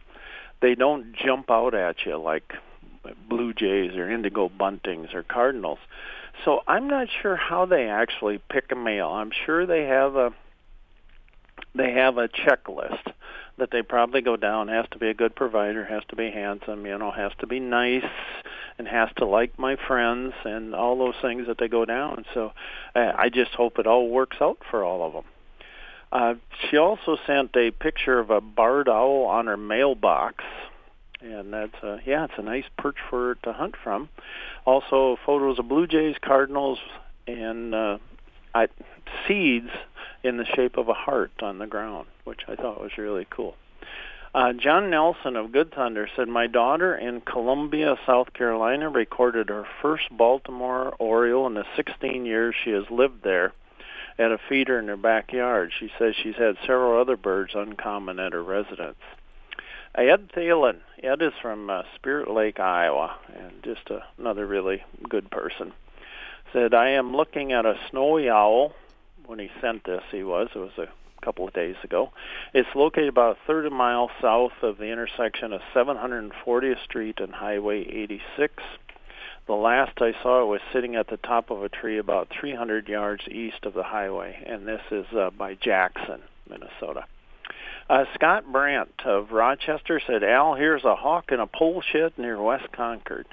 they 0.60 0.74
don't 0.74 1.14
jump 1.14 1.50
out 1.50 1.74
at 1.74 1.96
you 2.04 2.16
like 2.16 2.54
blue 3.28 3.52
jays 3.52 3.96
or 3.96 4.10
indigo 4.10 4.48
buntings 4.48 5.14
or 5.14 5.22
cardinals. 5.22 5.78
So 6.44 6.60
I'm 6.66 6.88
not 6.88 7.08
sure 7.22 7.36
how 7.36 7.66
they 7.66 7.88
actually 7.88 8.40
pick 8.50 8.72
a 8.72 8.76
male. 8.76 9.08
I'm 9.08 9.30
sure 9.46 9.66
they 9.66 9.84
have 9.84 10.16
a 10.16 10.32
they 11.74 11.92
have 11.92 12.18
a 12.18 12.28
checklist 12.28 13.12
that 13.58 13.70
they 13.70 13.82
probably 13.82 14.22
go 14.22 14.36
down. 14.36 14.68
Has 14.68 14.86
to 14.92 14.98
be 14.98 15.08
a 15.08 15.14
good 15.14 15.34
provider, 15.34 15.84
has 15.84 16.02
to 16.08 16.16
be 16.16 16.30
handsome, 16.30 16.86
you 16.86 16.98
know, 16.98 17.10
has 17.10 17.32
to 17.40 17.46
be 17.46 17.60
nice, 17.60 18.04
and 18.78 18.88
has 18.88 19.10
to 19.16 19.26
like 19.26 19.58
my 19.58 19.76
friends, 19.86 20.32
and 20.44 20.74
all 20.74 20.98
those 20.98 21.14
things 21.22 21.46
that 21.46 21.58
they 21.58 21.68
go 21.68 21.84
down. 21.84 22.24
So 22.34 22.52
uh, 22.94 23.12
I 23.16 23.28
just 23.28 23.52
hope 23.52 23.78
it 23.78 23.86
all 23.86 24.08
works 24.08 24.38
out 24.40 24.58
for 24.70 24.82
all 24.82 25.06
of 25.06 25.12
them. 25.12 25.24
Uh, 26.12 26.34
she 26.68 26.76
also 26.76 27.16
sent 27.26 27.54
a 27.56 27.70
picture 27.70 28.18
of 28.18 28.30
a 28.30 28.40
barred 28.40 28.88
owl 28.88 29.26
on 29.26 29.46
her 29.46 29.56
mailbox, 29.56 30.44
and 31.20 31.52
that's 31.52 31.74
uh, 31.82 31.98
yeah, 32.04 32.24
it's 32.24 32.34
a 32.36 32.42
nice 32.42 32.64
perch 32.78 32.96
for 33.08 33.28
her 33.28 33.34
to 33.36 33.52
hunt 33.52 33.76
from. 33.82 34.08
Also, 34.64 35.16
photos 35.24 35.58
of 35.58 35.68
blue 35.68 35.86
jays, 35.86 36.16
cardinals, 36.20 36.78
and 37.26 37.74
uh, 37.74 37.98
I, 38.54 38.68
seeds 39.26 39.70
in 40.22 40.36
the 40.36 40.44
shape 40.44 40.76
of 40.76 40.88
a 40.88 40.94
heart 40.94 41.32
on 41.42 41.58
the 41.58 41.66
ground, 41.66 42.08
which 42.24 42.40
I 42.48 42.56
thought 42.56 42.80
was 42.80 42.98
really 42.98 43.26
cool. 43.30 43.54
Uh, 44.32 44.52
John 44.52 44.90
Nelson 44.90 45.34
of 45.34 45.50
Good 45.50 45.72
Thunder 45.72 46.08
said, 46.14 46.28
My 46.28 46.46
daughter 46.46 46.94
in 46.94 47.20
Columbia, 47.20 47.96
South 48.06 48.32
Carolina, 48.32 48.88
recorded 48.88 49.48
her 49.48 49.66
first 49.82 50.04
Baltimore 50.10 50.94
Oriole 51.00 51.48
in 51.48 51.54
the 51.54 51.64
16 51.74 52.26
years 52.26 52.54
she 52.62 52.70
has 52.70 52.84
lived 52.90 53.24
there 53.24 53.52
at 54.18 54.32
a 54.32 54.38
feeder 54.48 54.78
in 54.78 54.88
her 54.88 54.96
backyard. 54.96 55.72
She 55.78 55.90
says 55.98 56.14
she's 56.14 56.36
had 56.36 56.56
several 56.62 57.00
other 57.00 57.16
birds 57.16 57.52
uncommon 57.54 58.18
at 58.18 58.32
her 58.32 58.42
residence. 58.42 58.98
Ed 59.94 60.30
Thalen. 60.34 60.80
Ed 61.02 61.22
is 61.22 61.32
from 61.42 61.68
uh, 61.68 61.82
Spirit 61.96 62.30
Lake, 62.30 62.60
Iowa, 62.60 63.16
and 63.34 63.62
just 63.62 63.90
a, 63.90 64.04
another 64.18 64.46
really 64.46 64.82
good 65.08 65.30
person. 65.30 65.72
Said, 66.52 66.74
I 66.74 66.90
am 66.90 67.16
looking 67.16 67.52
at 67.52 67.66
a 67.66 67.78
snowy 67.90 68.28
owl. 68.28 68.72
When 69.26 69.38
he 69.38 69.50
sent 69.60 69.84
this, 69.84 70.02
he 70.10 70.22
was. 70.22 70.48
It 70.54 70.58
was 70.58 70.76
a 70.78 70.88
couple 71.24 71.46
of 71.46 71.54
days 71.54 71.76
ago. 71.84 72.12
It's 72.54 72.68
located 72.74 73.08
about 73.08 73.36
a 73.36 73.46
third 73.46 73.66
of 73.66 73.72
a 73.72 73.76
mile 73.76 74.10
south 74.20 74.52
of 74.62 74.78
the 74.78 74.86
intersection 74.86 75.52
of 75.52 75.60
740th 75.74 76.82
Street 76.84 77.18
and 77.20 77.32
Highway 77.32 77.80
86. 77.82 78.62
The 79.50 79.56
last 79.56 80.00
I 80.00 80.12
saw 80.22 80.44
it 80.44 80.46
was 80.46 80.60
sitting 80.72 80.94
at 80.94 81.08
the 81.08 81.16
top 81.16 81.50
of 81.50 81.64
a 81.64 81.68
tree 81.68 81.98
about 81.98 82.28
300 82.40 82.86
yards 82.86 83.26
east 83.26 83.64
of 83.64 83.74
the 83.74 83.82
highway, 83.82 84.44
and 84.46 84.64
this 84.64 84.80
is 84.92 85.06
uh, 85.12 85.30
by 85.30 85.54
Jackson, 85.54 86.20
Minnesota. 86.48 87.04
Uh, 87.88 88.04
Scott 88.14 88.44
Brandt 88.52 88.92
of 89.04 89.32
Rochester 89.32 90.00
said, 90.06 90.22
Al, 90.22 90.54
here's 90.54 90.84
a 90.84 90.94
hawk 90.94 91.32
in 91.32 91.40
a 91.40 91.48
pole 91.48 91.82
shed 91.82 92.12
near 92.16 92.40
West 92.40 92.70
Concord. 92.70 93.26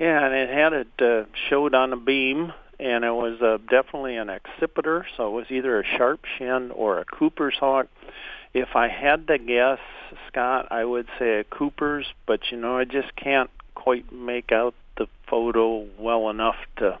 Yeah, 0.00 0.26
and 0.26 0.34
it 0.34 0.48
had 0.48 0.72
it 0.72 0.88
uh, 1.00 1.26
showed 1.48 1.76
on 1.76 1.92
a 1.92 1.96
beam, 1.96 2.52
and 2.80 3.04
it 3.04 3.12
was 3.12 3.40
uh, 3.40 3.58
definitely 3.70 4.16
an 4.16 4.30
accipiter, 4.30 5.04
so 5.16 5.28
it 5.28 5.30
was 5.30 5.46
either 5.48 5.78
a 5.78 5.86
sharp 5.96 6.24
shin 6.38 6.72
or 6.72 6.98
a 6.98 7.04
Cooper's 7.04 7.54
hawk. 7.54 7.86
If 8.52 8.74
I 8.74 8.88
had 8.88 9.28
to 9.28 9.38
guess, 9.38 9.78
Scott, 10.26 10.66
I 10.72 10.84
would 10.84 11.06
say 11.20 11.38
a 11.38 11.44
Cooper's, 11.44 12.06
but 12.26 12.40
you 12.50 12.56
know, 12.56 12.78
I 12.78 12.84
just 12.84 13.14
can't 13.14 13.50
quite 13.76 14.10
make 14.12 14.50
out 14.50 14.74
the 14.96 15.06
photo 15.28 15.86
well 15.98 16.30
enough 16.30 16.56
to 16.78 16.98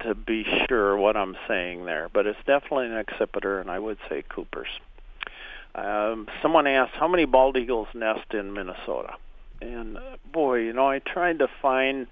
to 0.00 0.14
be 0.14 0.46
sure 0.68 0.96
what 0.96 1.16
I'm 1.16 1.36
saying 1.48 1.84
there. 1.84 2.08
But 2.12 2.26
it's 2.26 2.38
definitely 2.46 2.86
an 2.86 3.04
accipiter, 3.04 3.60
and 3.60 3.70
I 3.70 3.78
would 3.78 3.98
say 4.08 4.22
Cooper's. 4.28 4.68
Um, 5.74 6.28
someone 6.40 6.66
asked 6.66 6.94
how 6.94 7.08
many 7.08 7.24
bald 7.24 7.56
eagles 7.56 7.88
nest 7.94 8.32
in 8.32 8.52
Minnesota, 8.52 9.14
and 9.60 9.96
uh, 9.96 10.16
boy, 10.32 10.60
you 10.60 10.72
know, 10.72 10.88
I 10.88 10.98
tried 11.00 11.40
to 11.40 11.48
find. 11.60 12.06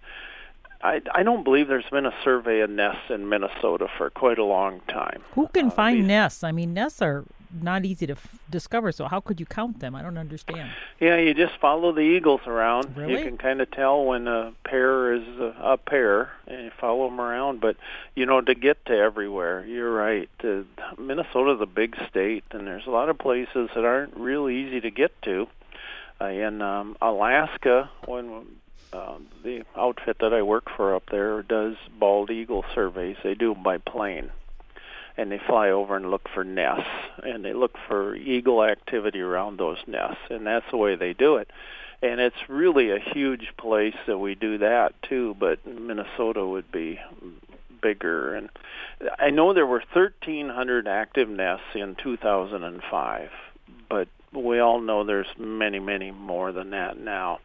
I, 0.82 1.00
I 1.14 1.22
don't 1.22 1.42
believe 1.42 1.68
there's 1.68 1.88
been 1.90 2.04
a 2.04 2.14
survey 2.22 2.60
of 2.60 2.68
nests 2.68 3.08
in 3.08 3.28
Minnesota 3.28 3.88
for 3.96 4.10
quite 4.10 4.38
a 4.38 4.44
long 4.44 4.82
time. 4.88 5.22
Who 5.32 5.48
can 5.48 5.68
uh, 5.68 5.70
find 5.70 6.00
these, 6.00 6.06
nests? 6.06 6.44
I 6.44 6.52
mean, 6.52 6.74
nests 6.74 7.00
are 7.00 7.24
not 7.60 7.84
easy 7.84 8.06
to 8.06 8.14
f- 8.14 8.38
discover. 8.50 8.92
So 8.92 9.06
how 9.06 9.20
could 9.20 9.40
you 9.40 9.46
count 9.46 9.80
them? 9.80 9.94
I 9.94 10.02
don't 10.02 10.18
understand. 10.18 10.70
Yeah, 11.00 11.16
you 11.16 11.34
just 11.34 11.58
follow 11.60 11.92
the 11.92 12.00
eagles 12.00 12.40
around. 12.46 12.96
Really? 12.96 13.18
You 13.18 13.24
can 13.24 13.38
kind 13.38 13.60
of 13.60 13.70
tell 13.70 14.04
when 14.04 14.28
a 14.28 14.52
pair 14.64 15.12
is 15.14 15.26
a, 15.38 15.54
a 15.60 15.76
pair, 15.76 16.30
and 16.46 16.64
you 16.64 16.70
follow 16.80 17.08
them 17.08 17.20
around. 17.20 17.60
But 17.60 17.76
you 18.14 18.26
know, 18.26 18.40
to 18.40 18.54
get 18.54 18.84
to 18.86 18.92
everywhere, 18.96 19.64
you're 19.64 19.92
right. 19.92 20.30
Uh, 20.42 20.62
Minnesota's 20.98 21.60
a 21.60 21.66
big 21.66 21.96
state, 22.08 22.44
and 22.50 22.66
there's 22.66 22.86
a 22.86 22.90
lot 22.90 23.08
of 23.08 23.18
places 23.18 23.70
that 23.74 23.84
aren't 23.84 24.16
really 24.16 24.56
easy 24.56 24.80
to 24.80 24.90
get 24.90 25.20
to. 25.22 25.48
Uh, 26.20 26.26
in 26.26 26.62
um, 26.62 26.96
Alaska, 27.02 27.90
when 28.06 28.46
uh, 28.92 29.16
the 29.42 29.64
outfit 29.76 30.18
that 30.20 30.32
I 30.32 30.42
work 30.42 30.70
for 30.74 30.94
up 30.94 31.10
there 31.10 31.42
does 31.42 31.76
bald 31.98 32.30
eagle 32.30 32.64
surveys, 32.74 33.16
they 33.22 33.34
do 33.34 33.52
them 33.52 33.62
by 33.62 33.78
plane 33.78 34.30
and 35.16 35.30
they 35.30 35.38
fly 35.38 35.70
over 35.70 35.96
and 35.96 36.10
look 36.10 36.28
for 36.32 36.44
nests 36.44 36.88
and 37.22 37.44
they 37.44 37.52
look 37.52 37.76
for 37.88 38.14
eagle 38.14 38.62
activity 38.62 39.20
around 39.20 39.58
those 39.58 39.78
nests 39.86 40.22
and 40.30 40.46
that's 40.46 40.70
the 40.70 40.76
way 40.76 40.96
they 40.96 41.12
do 41.12 41.36
it. 41.36 41.50
And 42.02 42.20
it's 42.20 42.48
really 42.48 42.90
a 42.90 42.98
huge 42.98 43.54
place 43.56 43.96
that 44.06 44.18
we 44.18 44.34
do 44.34 44.58
that 44.58 44.94
too 45.02 45.36
but 45.38 45.66
minnesota 45.66 46.44
would 46.46 46.70
be 46.70 47.00
bigger. 47.80 48.34
And 48.34 48.50
i 49.18 49.30
know 49.30 49.52
there 49.52 49.66
were 49.66 49.82
1300 49.92 50.86
active 50.86 51.28
nests 51.28 51.66
in 51.74 51.96
2005 52.02 53.30
but 53.88 54.08
we 54.32 54.58
all 54.58 54.80
know 54.80 55.04
there's 55.04 55.26
many 55.38 55.78
many 55.78 56.10
more 56.10 56.52
than 56.52 56.70
that 56.70 56.98
now. 56.98 57.40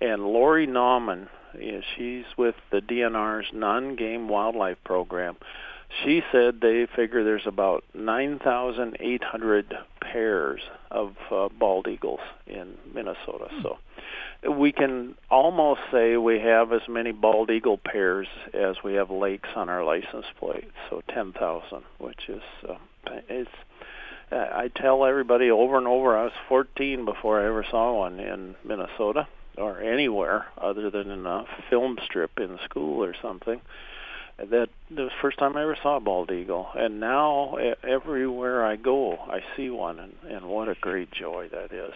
And 0.00 0.24
Lori 0.24 0.66
Naumann 0.66 1.28
yeah, 1.58 1.80
she's 1.96 2.24
with 2.36 2.56
the 2.72 2.80
dnr's 2.80 3.46
non-game 3.52 4.28
wildlife 4.28 4.82
program 4.82 5.36
she 6.02 6.22
said 6.32 6.60
they 6.60 6.86
figure 6.94 7.24
there's 7.24 7.46
about 7.46 7.84
9,800 7.94 9.74
pairs 10.00 10.60
of 10.90 11.14
uh, 11.30 11.48
bald 11.58 11.86
eagles 11.88 12.20
in 12.46 12.74
Minnesota. 12.92 13.48
Hmm. 13.50 13.62
So 13.62 13.78
we 14.50 14.72
can 14.72 15.14
almost 15.30 15.80
say 15.92 16.16
we 16.16 16.40
have 16.40 16.72
as 16.72 16.82
many 16.88 17.12
bald 17.12 17.50
eagle 17.50 17.78
pairs 17.78 18.26
as 18.52 18.76
we 18.82 18.94
have 18.94 19.10
lakes 19.10 19.48
on 19.56 19.68
our 19.68 19.84
license 19.84 20.26
plate. 20.38 20.70
So 20.90 21.02
10,000, 21.08 21.82
which 21.98 22.28
is 22.28 22.42
uh, 22.68 22.74
it's. 23.28 23.50
Uh, 24.32 24.36
I 24.36 24.68
tell 24.74 25.04
everybody 25.04 25.50
over 25.50 25.76
and 25.76 25.86
over. 25.86 26.16
I 26.16 26.24
was 26.24 26.32
14 26.48 27.04
before 27.04 27.40
I 27.40 27.46
ever 27.46 27.64
saw 27.70 27.98
one 27.98 28.18
in 28.18 28.56
Minnesota 28.64 29.28
or 29.58 29.80
anywhere 29.80 30.46
other 30.58 30.90
than 30.90 31.10
in 31.10 31.26
a 31.26 31.44
film 31.68 31.98
strip 32.04 32.40
in 32.40 32.58
school 32.64 33.04
or 33.04 33.14
something 33.20 33.60
that 34.38 34.68
the 34.90 35.10
first 35.22 35.38
time 35.38 35.56
I 35.56 35.62
ever 35.62 35.76
saw 35.80 35.96
a 35.96 36.00
bald 36.00 36.30
eagle, 36.30 36.68
and 36.74 37.00
now 37.00 37.56
everywhere 37.82 38.64
I 38.64 38.76
go, 38.76 39.16
I 39.16 39.40
see 39.56 39.70
one, 39.70 40.00
and, 40.00 40.14
and 40.28 40.46
what 40.46 40.68
a 40.68 40.74
great 40.74 41.10
joy 41.12 41.48
that 41.52 41.72
is. 41.72 41.94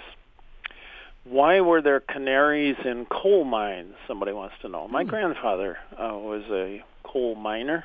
Why 1.24 1.60
were 1.60 1.82
there 1.82 2.00
canaries 2.00 2.76
in 2.84 3.06
coal 3.06 3.44
mines? 3.44 3.94
Somebody 4.06 4.32
wants 4.32 4.54
to 4.62 4.68
know. 4.68 4.88
My 4.88 5.02
hmm. 5.02 5.10
grandfather 5.10 5.78
uh, 5.92 6.16
was 6.16 6.44
a 6.50 6.82
coal 7.02 7.34
miner, 7.34 7.84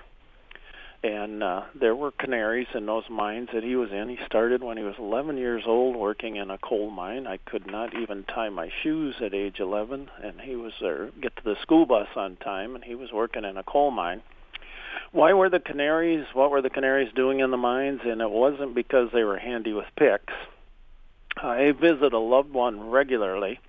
and 1.03 1.43
uh, 1.43 1.63
there 1.74 1.95
were 1.95 2.12
canaries 2.12 2.67
in 2.75 2.86
those 2.86 3.10
mines 3.10 3.50
that 3.53 3.63
he 3.63 3.75
was 3.75 3.91
in. 3.91 4.07
He 4.07 4.19
started 4.27 4.63
when 4.63 4.77
he 4.77 4.83
was 4.83 4.95
11 5.00 5.38
years 5.38 5.63
old 5.65 5.95
working 5.95 6.36
in 6.36 6.51
a 6.51 6.60
coal 6.60 6.91
mine. 6.91 7.25
I 7.25 7.38
could 7.38 7.65
not 7.65 7.95
even 8.00 8.24
tie 8.24 8.50
my 8.50 8.69
shoes 8.83 9.15
at 9.19 9.33
age 9.33 9.60
11, 9.60 10.12
and 10.24 10.39
he 10.39 10.55
was 10.55 10.74
there 10.79 11.10
get 11.19 11.36
to 11.38 11.43
the 11.43 11.57
school 11.62 11.88
bus 11.88 12.07
on 12.15 12.36
time, 12.38 12.75
and 12.75 12.83
he 12.83 12.93
was 12.93 13.12
working 13.12 13.45
in 13.45 13.57
a 13.57 13.63
coal 13.63 13.89
mine 13.89 14.22
why 15.12 15.33
were 15.33 15.50
the 15.50 15.59
canaries? 15.59 16.25
What 16.33 16.51
were 16.51 16.62
the 16.62 16.69
canaries 16.69 17.13
doing 17.15 17.39
in 17.39 17.51
the 17.51 17.57
mines? 17.57 18.01
And 18.05 18.21
it 18.21 18.29
wasn't 18.29 18.75
because 18.75 19.09
they 19.13 19.23
were 19.23 19.38
handy 19.38 19.73
with 19.73 19.85
picks. 19.97 20.33
I 21.38 21.71
visit 21.71 22.13
a 22.13 22.19
loved 22.19 22.51
one 22.51 22.89
regularly 22.89 23.59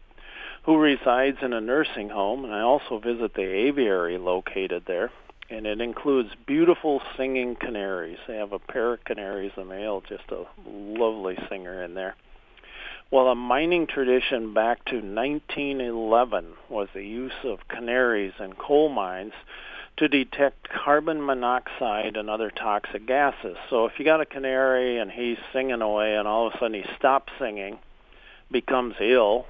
who 0.64 0.78
resides 0.78 1.38
in 1.42 1.52
a 1.52 1.60
nursing 1.60 2.08
home, 2.08 2.44
and 2.44 2.54
I 2.54 2.60
also 2.60 2.98
visit 2.98 3.34
the 3.34 3.42
aviary 3.42 4.18
located 4.18 4.84
there. 4.86 5.10
And 5.50 5.66
it 5.66 5.80
includes 5.80 6.30
beautiful 6.46 7.02
singing 7.16 7.54
canaries. 7.56 8.18
They 8.26 8.36
have 8.36 8.52
a 8.52 8.58
pair 8.58 8.94
of 8.94 9.04
canaries, 9.04 9.52
a 9.58 9.64
male, 9.64 10.02
just 10.08 10.24
a 10.30 10.44
lovely 10.66 11.36
singer 11.50 11.82
in 11.82 11.92
there. 11.94 12.16
Well, 13.10 13.28
a 13.28 13.34
mining 13.34 13.86
tradition 13.86 14.54
back 14.54 14.84
to 14.86 14.96
1911 14.96 16.46
was 16.70 16.88
the 16.94 17.04
use 17.04 17.44
of 17.44 17.68
canaries 17.68 18.32
in 18.40 18.54
coal 18.54 18.88
mines 18.88 19.34
to 19.96 20.08
detect 20.08 20.68
carbon 20.68 21.24
monoxide 21.24 22.16
and 22.16 22.28
other 22.28 22.50
toxic 22.50 23.06
gases. 23.06 23.56
So 23.70 23.86
if 23.86 23.98
you 23.98 24.04
got 24.04 24.20
a 24.20 24.26
canary 24.26 24.98
and 24.98 25.10
he's 25.10 25.38
singing 25.52 25.82
away 25.82 26.16
and 26.16 26.26
all 26.26 26.48
of 26.48 26.54
a 26.54 26.58
sudden 26.58 26.74
he 26.74 26.84
stops 26.96 27.32
singing, 27.38 27.78
becomes 28.50 28.96
ill, 29.00 29.46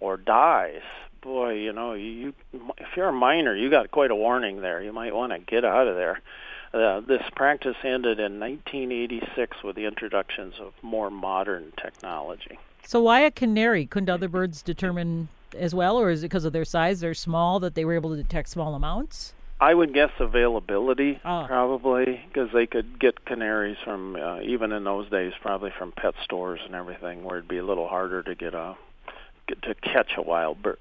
or 0.00 0.16
dies, 0.16 0.82
boy, 1.22 1.54
you 1.54 1.72
know, 1.72 1.94
you 1.94 2.34
if 2.52 2.96
you're 2.96 3.08
a 3.08 3.12
miner, 3.12 3.54
you 3.54 3.70
got 3.70 3.90
quite 3.90 4.10
a 4.10 4.14
warning 4.14 4.60
there. 4.60 4.82
You 4.82 4.92
might 4.92 5.14
want 5.14 5.32
to 5.32 5.38
get 5.38 5.64
out 5.64 5.88
of 5.88 5.96
there. 5.96 6.20
Uh, 6.74 7.00
this 7.00 7.22
practice 7.34 7.76
ended 7.82 8.18
in 8.18 8.38
1986 8.38 9.62
with 9.62 9.76
the 9.76 9.86
introductions 9.86 10.54
of 10.60 10.74
more 10.82 11.10
modern 11.10 11.72
technology. 11.80 12.58
So 12.84 13.00
why 13.02 13.20
a 13.20 13.30
canary? 13.30 13.86
Couldn't 13.86 14.10
other 14.10 14.28
birds 14.28 14.62
determine 14.62 15.28
as 15.56 15.74
well, 15.74 15.96
or 15.96 16.10
is 16.10 16.22
it 16.22 16.26
because 16.26 16.44
of 16.44 16.52
their 16.52 16.64
size? 16.64 17.00
They're 17.00 17.14
small 17.14 17.60
that 17.60 17.74
they 17.74 17.84
were 17.84 17.94
able 17.94 18.10
to 18.10 18.22
detect 18.22 18.50
small 18.50 18.74
amounts. 18.74 19.32
I 19.58 19.72
would 19.72 19.94
guess 19.94 20.10
availability, 20.20 21.18
oh. 21.24 21.44
probably, 21.46 22.20
because 22.28 22.50
they 22.52 22.66
could 22.66 22.98
get 23.00 23.24
canaries 23.24 23.78
from 23.84 24.16
uh, 24.16 24.40
even 24.42 24.70
in 24.72 24.84
those 24.84 25.08
days, 25.10 25.32
probably 25.40 25.72
from 25.78 25.92
pet 25.92 26.14
stores 26.22 26.60
and 26.66 26.74
everything, 26.74 27.24
where 27.24 27.38
it'd 27.38 27.48
be 27.48 27.58
a 27.58 27.64
little 27.64 27.88
harder 27.88 28.22
to 28.22 28.34
get 28.34 28.54
a 28.54 28.76
get, 29.46 29.62
to 29.62 29.74
catch 29.74 30.12
a 30.16 30.22
wild 30.22 30.62
bird. 30.62 30.78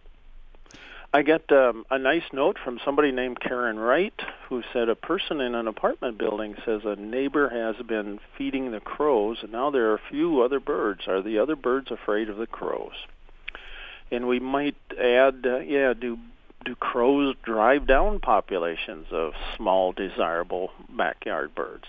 I 1.14 1.22
get 1.22 1.50
um, 1.54 1.86
a 1.90 1.98
nice 1.98 2.26
note 2.34 2.58
from 2.62 2.82
somebody 2.84 3.14
named 3.14 3.40
Karen 3.40 3.80
Wright 3.80 4.20
who 4.50 4.64
said 4.74 4.90
a 4.90 4.96
person 4.96 5.40
in 5.40 5.56
an 5.56 5.66
apartment 5.66 6.18
building 6.18 6.56
says 6.66 6.82
a 6.84 6.98
neighbor 6.98 7.48
has 7.48 7.82
been 7.86 8.20
feeding 8.38 8.72
the 8.72 8.82
crows 8.82 9.38
and 9.42 9.54
now 9.54 9.72
there 9.72 9.92
are 9.92 9.96
a 9.96 10.02
few 10.12 10.42
other 10.42 10.60
birds. 10.60 11.08
Are 11.08 11.22
the 11.22 11.40
other 11.40 11.56
birds 11.56 11.90
afraid 11.90 12.28
of 12.28 12.36
the 12.36 12.48
crows? 12.48 12.96
And 14.12 14.28
we 14.28 14.42
might 14.42 14.76
add, 14.92 15.46
uh, 15.46 15.60
yeah, 15.60 15.94
do 15.94 16.20
do 16.66 16.76
crows 16.76 17.36
drive 17.44 17.88
down 17.88 18.20
populations 18.20 19.08
of 19.12 19.34
small 19.56 19.94
desirable 19.94 20.72
backyard 20.90 21.54
birds? 21.56 21.86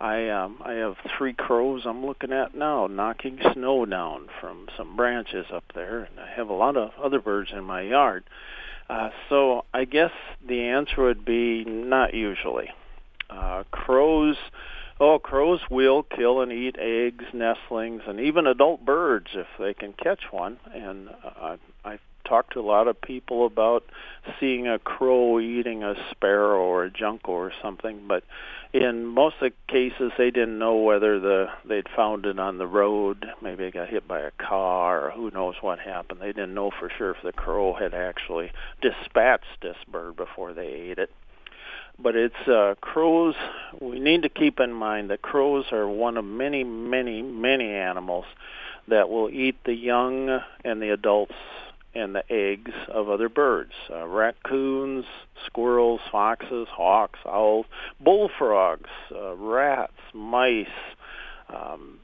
I 0.00 0.28
um, 0.28 0.58
I 0.64 0.74
have 0.74 0.96
three 1.16 1.34
crows 1.34 1.82
I'm 1.84 2.06
looking 2.06 2.32
at 2.32 2.54
now 2.54 2.86
knocking 2.86 3.38
snow 3.52 3.84
down 3.84 4.28
from 4.40 4.68
some 4.76 4.96
branches 4.96 5.46
up 5.52 5.64
there, 5.74 6.04
and 6.04 6.18
I 6.18 6.30
have 6.36 6.48
a 6.48 6.54
lot 6.54 6.76
of 6.76 6.90
other 7.02 7.20
birds 7.20 7.50
in 7.52 7.64
my 7.64 7.82
yard. 7.82 8.24
Uh, 8.88 9.10
so 9.28 9.64
I 9.74 9.84
guess 9.84 10.10
the 10.46 10.62
answer 10.62 11.02
would 11.02 11.24
be 11.24 11.64
not 11.64 12.14
usually. 12.14 12.70
Uh, 13.28 13.62
crows, 13.70 14.36
oh, 14.98 15.18
crows 15.18 15.60
will 15.70 16.02
kill 16.02 16.40
and 16.40 16.50
eat 16.50 16.76
eggs, 16.78 17.24
nestlings, 17.32 18.02
and 18.06 18.18
even 18.18 18.46
adult 18.46 18.84
birds 18.84 19.28
if 19.34 19.46
they 19.58 19.74
can 19.74 19.92
catch 19.92 20.22
one. 20.32 20.58
And 20.74 21.08
uh, 21.08 21.56
I've 21.84 22.00
talked 22.24 22.54
to 22.54 22.60
a 22.60 22.62
lot 22.62 22.88
of 22.88 23.00
people 23.00 23.46
about 23.46 23.84
seeing 24.38 24.68
a 24.68 24.78
crow 24.78 25.40
eating 25.40 25.82
a 25.82 25.94
sparrow 26.10 26.62
or 26.62 26.84
a 26.84 26.90
junco 26.90 27.32
or 27.32 27.52
something, 27.62 28.02
but 28.06 28.24
in 28.72 29.04
most 29.04 29.36
of 29.40 29.52
the 29.52 29.72
cases 29.72 30.12
they 30.16 30.30
didn't 30.30 30.58
know 30.58 30.76
whether 30.76 31.18
the 31.18 31.48
they'd 31.64 31.88
found 31.96 32.24
it 32.24 32.38
on 32.38 32.58
the 32.58 32.66
road 32.66 33.26
maybe 33.42 33.64
it 33.64 33.74
got 33.74 33.88
hit 33.88 34.06
by 34.06 34.20
a 34.20 34.30
car 34.32 35.06
or 35.06 35.10
who 35.10 35.30
knows 35.30 35.56
what 35.60 35.78
happened. 35.80 36.20
They 36.20 36.28
didn't 36.28 36.54
know 36.54 36.70
for 36.70 36.90
sure 36.96 37.10
if 37.10 37.22
the 37.22 37.32
crow 37.32 37.74
had 37.74 37.94
actually 37.94 38.52
dispatched 38.80 39.60
this 39.62 39.76
bird 39.90 40.16
before 40.16 40.52
they 40.52 40.68
ate 40.68 40.98
it. 40.98 41.10
But 41.98 42.16
it's 42.16 42.48
uh, 42.48 42.76
crows 42.80 43.34
we 43.80 43.98
need 43.98 44.22
to 44.22 44.28
keep 44.28 44.60
in 44.60 44.72
mind 44.72 45.10
that 45.10 45.20
crows 45.20 45.66
are 45.72 45.88
one 45.88 46.16
of 46.16 46.24
many 46.24 46.62
many 46.64 47.22
many 47.22 47.70
animals 47.70 48.26
that 48.88 49.08
will 49.08 49.30
eat 49.30 49.56
the 49.64 49.74
young 49.74 50.40
and 50.64 50.80
the 50.80 50.90
adults 50.90 51.34
and 51.94 52.14
the 52.14 52.24
eggs 52.30 52.72
of 52.88 53.08
other 53.08 53.28
birds 53.28 53.72
uh, 53.90 54.06
raccoons, 54.06 55.04
squirrels, 55.46 56.00
foxes, 56.10 56.68
hawks, 56.70 57.18
owls, 57.26 57.66
bullfrogs, 58.00 58.90
uh, 59.14 59.34
rats, 59.36 59.92
mice, 60.14 60.66
um, 61.48 61.98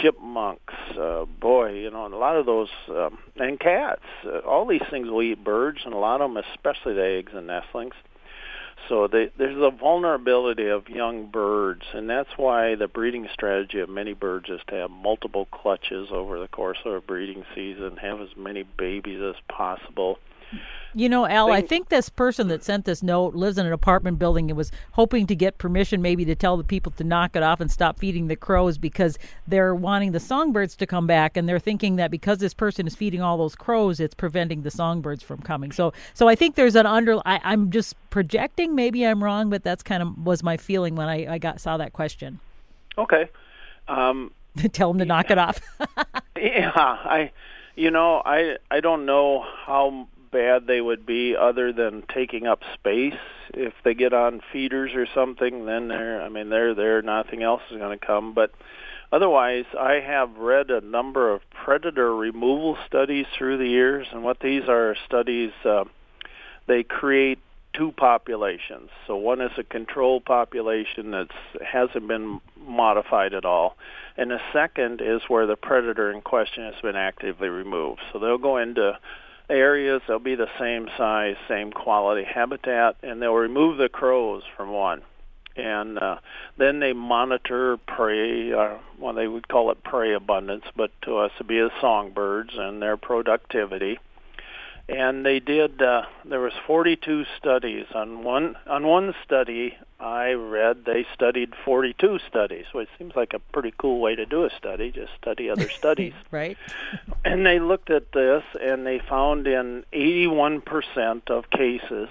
chipmunks. 0.00 0.74
Uh, 0.98 1.24
boy, 1.24 1.72
you 1.72 1.90
know, 1.90 2.04
and 2.04 2.14
a 2.14 2.16
lot 2.16 2.36
of 2.36 2.46
those, 2.46 2.68
um, 2.88 3.18
and 3.36 3.58
cats. 3.58 4.02
Uh, 4.24 4.38
all 4.38 4.66
these 4.66 4.82
things 4.90 5.08
will 5.08 5.22
eat 5.22 5.42
birds, 5.42 5.80
and 5.84 5.92
a 5.92 5.98
lot 5.98 6.20
of 6.20 6.32
them, 6.32 6.42
especially 6.54 6.94
the 6.94 7.04
eggs 7.04 7.32
and 7.34 7.46
nestlings. 7.46 7.94
So 8.88 9.06
they, 9.06 9.30
there's 9.38 9.56
a 9.56 9.70
vulnerability 9.70 10.68
of 10.68 10.88
young 10.88 11.26
birds, 11.26 11.82
and 11.94 12.08
that's 12.08 12.30
why 12.36 12.74
the 12.74 12.88
breeding 12.88 13.28
strategy 13.32 13.80
of 13.80 13.88
many 13.88 14.12
birds 14.12 14.50
is 14.50 14.60
to 14.68 14.74
have 14.74 14.90
multiple 14.90 15.46
clutches 15.46 16.08
over 16.10 16.38
the 16.38 16.48
course 16.48 16.78
of 16.84 16.92
a 16.92 17.00
breeding 17.00 17.44
season, 17.54 17.96
have 17.96 18.20
as 18.20 18.36
many 18.36 18.62
babies 18.62 19.20
as 19.22 19.36
possible. 19.48 20.18
You 20.94 21.08
know, 21.08 21.26
Al, 21.26 21.50
I 21.50 21.60
think 21.60 21.88
this 21.88 22.08
person 22.08 22.48
that 22.48 22.62
sent 22.62 22.84
this 22.84 23.02
note 23.02 23.34
lives 23.34 23.58
in 23.58 23.66
an 23.66 23.72
apartment 23.72 24.18
building 24.18 24.50
and 24.50 24.56
was 24.56 24.70
hoping 24.92 25.26
to 25.26 25.34
get 25.34 25.58
permission 25.58 26.00
maybe 26.00 26.24
to 26.24 26.36
tell 26.36 26.56
the 26.56 26.62
people 26.62 26.92
to 26.92 27.04
knock 27.04 27.34
it 27.34 27.42
off 27.42 27.60
and 27.60 27.70
stop 27.70 27.98
feeding 27.98 28.28
the 28.28 28.36
crows 28.36 28.78
because 28.78 29.18
they're 29.48 29.74
wanting 29.74 30.12
the 30.12 30.20
songbirds 30.20 30.76
to 30.76 30.86
come 30.86 31.06
back 31.06 31.36
and 31.36 31.48
they're 31.48 31.58
thinking 31.58 31.96
that 31.96 32.12
because 32.12 32.38
this 32.38 32.54
person 32.54 32.86
is 32.86 32.94
feeding 32.94 33.20
all 33.20 33.36
those 33.36 33.56
crows, 33.56 33.98
it's 33.98 34.14
preventing 34.14 34.62
the 34.62 34.70
songbirds 34.70 35.22
from 35.22 35.40
coming. 35.40 35.72
So 35.72 35.92
so 36.14 36.28
I 36.28 36.36
think 36.36 36.54
there's 36.54 36.76
an 36.76 36.86
under 36.86 37.18
I, 37.26 37.40
I'm 37.42 37.70
just 37.70 37.96
projecting, 38.10 38.76
maybe 38.76 39.04
I'm 39.04 39.22
wrong, 39.22 39.50
but 39.50 39.64
that's 39.64 39.82
kind 39.82 40.02
of 40.02 40.16
was 40.24 40.44
my 40.44 40.56
feeling 40.56 40.94
when 40.94 41.08
I, 41.08 41.34
I 41.34 41.38
got 41.38 41.60
saw 41.60 41.76
that 41.76 41.92
question. 41.92 42.38
Okay. 42.96 43.28
Um, 43.88 44.30
tell 44.72 44.92
them 44.92 44.98
to 45.00 45.04
knock 45.04 45.30
it 45.30 45.38
off. 45.38 45.60
yeah, 46.36 46.70
I 46.76 47.32
you 47.76 47.90
know, 47.90 48.22
I 48.24 48.58
I 48.70 48.80
don't 48.80 49.06
know 49.06 49.44
how 49.66 50.08
bad 50.34 50.66
they 50.66 50.80
would 50.80 51.06
be 51.06 51.36
other 51.36 51.72
than 51.72 52.02
taking 52.12 52.46
up 52.46 52.60
space. 52.74 53.14
If 53.54 53.72
they 53.84 53.94
get 53.94 54.12
on 54.12 54.40
feeders 54.52 54.90
or 54.94 55.06
something, 55.14 55.64
then 55.64 55.88
they're 55.88 56.20
I 56.20 56.28
mean 56.28 56.50
they're 56.50 56.74
there. 56.74 57.00
Nothing 57.00 57.42
else 57.42 57.62
is 57.70 57.78
going 57.78 57.96
to 57.96 58.04
come. 58.04 58.34
But 58.34 58.50
otherwise, 59.12 59.64
I 59.78 60.00
have 60.00 60.36
read 60.36 60.70
a 60.70 60.80
number 60.80 61.32
of 61.32 61.40
predator 61.64 62.14
removal 62.14 62.76
studies 62.86 63.26
through 63.38 63.58
the 63.58 63.68
years, 63.68 64.08
and 64.12 64.24
what 64.24 64.40
these 64.40 64.64
are 64.68 64.96
studies. 65.06 65.52
Uh, 65.64 65.84
they 66.66 66.82
create 66.82 67.38
two 67.74 67.92
populations. 67.92 68.88
So 69.06 69.16
one 69.16 69.40
is 69.40 69.50
a 69.58 69.64
control 69.64 70.20
population 70.20 71.10
that 71.10 71.28
hasn't 71.64 72.08
been 72.08 72.40
modified 72.66 73.34
at 73.34 73.44
all, 73.44 73.76
and 74.16 74.32
the 74.32 74.40
second 74.52 75.00
is 75.00 75.22
where 75.28 75.46
the 75.46 75.56
predator 75.56 76.10
in 76.10 76.22
question 76.22 76.64
has 76.64 76.80
been 76.82 76.96
actively 76.96 77.48
removed. 77.48 78.00
So 78.12 78.18
they'll 78.18 78.38
go 78.38 78.56
into 78.56 78.98
areas. 79.48 80.02
They'll 80.06 80.18
be 80.18 80.34
the 80.34 80.48
same 80.58 80.88
size, 80.96 81.36
same 81.48 81.72
quality 81.72 82.24
habitat, 82.24 82.96
and 83.02 83.20
they'll 83.20 83.34
remove 83.34 83.78
the 83.78 83.88
crows 83.88 84.42
from 84.56 84.70
one. 84.70 85.02
And 85.56 85.98
uh, 85.98 86.16
then 86.58 86.80
they 86.80 86.92
monitor 86.92 87.76
prey, 87.76 88.52
uh, 88.52 88.78
well, 88.98 89.14
they 89.14 89.28
would 89.28 89.46
call 89.46 89.70
it 89.70 89.84
prey 89.84 90.14
abundance, 90.14 90.64
but 90.76 90.90
to 91.02 91.18
us 91.18 91.30
it'd 91.36 91.46
be 91.46 91.58
the 91.58 91.70
songbirds 91.80 92.50
and 92.56 92.82
their 92.82 92.96
productivity 92.96 93.98
and 94.88 95.24
they 95.24 95.40
did 95.40 95.80
uh, 95.80 96.02
there 96.24 96.40
was 96.40 96.52
42 96.66 97.24
studies. 97.38 97.86
On 97.94 98.22
one 98.22 98.56
on 98.66 98.86
one 98.86 99.14
study 99.24 99.76
i 100.00 100.32
read 100.32 100.84
they 100.84 101.06
studied 101.14 101.54
42 101.64 102.18
studies. 102.28 102.66
Which 102.72 102.88
seems 102.98 103.16
like 103.16 103.32
a 103.32 103.38
pretty 103.38 103.72
cool 103.78 104.00
way 104.00 104.14
to 104.14 104.26
do 104.26 104.44
a 104.44 104.50
study 104.56 104.90
just 104.90 105.12
study 105.20 105.48
other 105.48 105.68
studies. 105.78 106.12
Right. 106.30 106.58
And 107.24 107.46
they 107.46 107.58
looked 107.58 107.90
at 107.90 108.12
this 108.12 108.42
and 108.60 108.86
they 108.86 109.00
found 109.08 109.46
in 109.46 109.84
81% 109.92 111.30
of 111.30 111.50
cases 111.50 112.08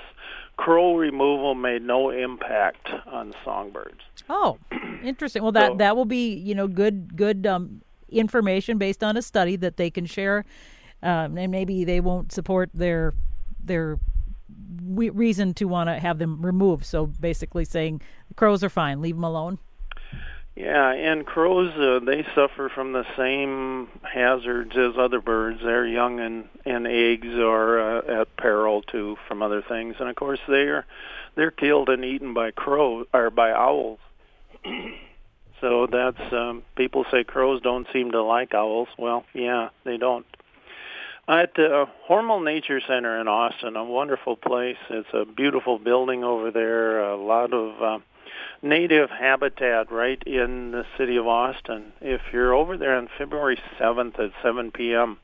crow 0.56 0.96
removal 0.96 1.56
made 1.56 1.82
no 1.82 2.10
impact 2.10 2.90
on 3.08 3.34
songbirds. 3.46 4.02
Oh 4.30 4.58
interesting. 5.04 5.44
Well 5.44 5.52
that 5.52 5.74
so, 5.74 5.78
that 5.78 5.96
will 5.96 6.06
be 6.06 6.34
you 6.34 6.56
know 6.56 6.68
good 6.68 7.16
good 7.16 7.46
um, 7.46 7.82
information 8.10 8.78
based 8.80 9.04
on 9.04 9.16
a 9.16 9.22
study 9.22 9.56
that 9.58 9.78
they 9.78 9.92
can 9.92 10.06
share 10.06 10.46
um, 11.04 11.38
and 11.38 11.52
maybe 11.52 11.84
they 11.84 12.00
won't 12.00 12.32
support 12.32 12.70
their 12.74 13.14
their 13.64 14.00
we- 14.86 15.10
reason 15.10 15.54
to 15.56 15.66
want 15.66 15.90
to 15.90 16.00
have 16.00 16.18
them 16.18 16.44
removed. 16.44 16.86
So 16.86 17.06
basically, 17.06 17.66
saying 17.66 18.02
crows 18.36 18.64
are 18.64 18.70
fine, 18.70 19.02
leave 19.02 19.16
them 19.16 19.24
alone. 19.24 19.60
Yeah, 20.56 20.92
and 20.92 21.26
crows 21.26 21.74
uh, 21.74 22.06
they 22.06 22.24
suffer 22.36 22.70
from 22.70 22.94
the 22.94 23.06
same 23.18 23.88
hazards 24.04 24.78
as 24.78 24.94
other 25.00 25.20
birds. 25.20 25.62
Their 25.64 25.86
young 25.86 26.20
and, 26.20 26.48
and 26.64 26.86
eggs 26.86 27.34
are 27.40 27.80
uh, 27.80 28.22
at 28.22 28.38
peril 28.38 28.84
too 28.84 29.18
from 29.28 29.42
other 29.42 29.64
things, 29.64 29.96
and 30.00 30.10
of 30.10 30.16
course 30.16 30.40
they 30.48 30.68
are 30.68 30.86
they're 31.36 31.52
killed 31.52 31.90
and 31.90 32.06
eaten 32.06 32.36
by 32.36 32.52
crows 32.52 33.08
or 33.14 33.32
by 33.32 33.52
owls. 33.52 33.98
so 35.62 35.88
that's 35.88 36.32
um, 36.32 36.62
people 36.76 37.06
say 37.10 37.24
crows 37.24 37.60
don't 37.62 37.88
seem 37.92 38.12
to 38.12 38.22
like 38.22 38.54
owls. 38.54 38.90
Well, 38.96 39.26
yeah, 39.34 39.70
they 39.86 39.98
don't. 39.98 40.28
At 41.26 41.54
the 41.56 41.88
Hormel 42.10 42.44
Nature 42.44 42.82
Center 42.86 43.18
in 43.22 43.30
Austin, 43.30 43.78
a 43.78 43.84
wonderful 43.86 44.36
place. 44.36 44.76
It's 44.90 45.08
a 45.14 45.24
beautiful 45.24 45.80
building 45.80 46.22
over 46.26 46.52
there. 46.52 47.00
A 47.00 47.16
lot 47.16 47.54
of 47.54 47.82
uh, 47.82 48.00
native 48.62 49.10
habitat 49.10 49.90
right 49.90 50.22
in 50.26 50.72
the 50.72 50.86
city 50.98 51.16
of 51.16 51.26
Austin. 51.26 51.94
If 52.02 52.20
you're 52.34 52.54
over 52.54 52.76
there 52.76 52.98
on 52.98 53.08
February 53.18 53.58
7th 53.80 54.20
at 54.20 54.32
7 54.44 54.72
p.m., 54.72 55.18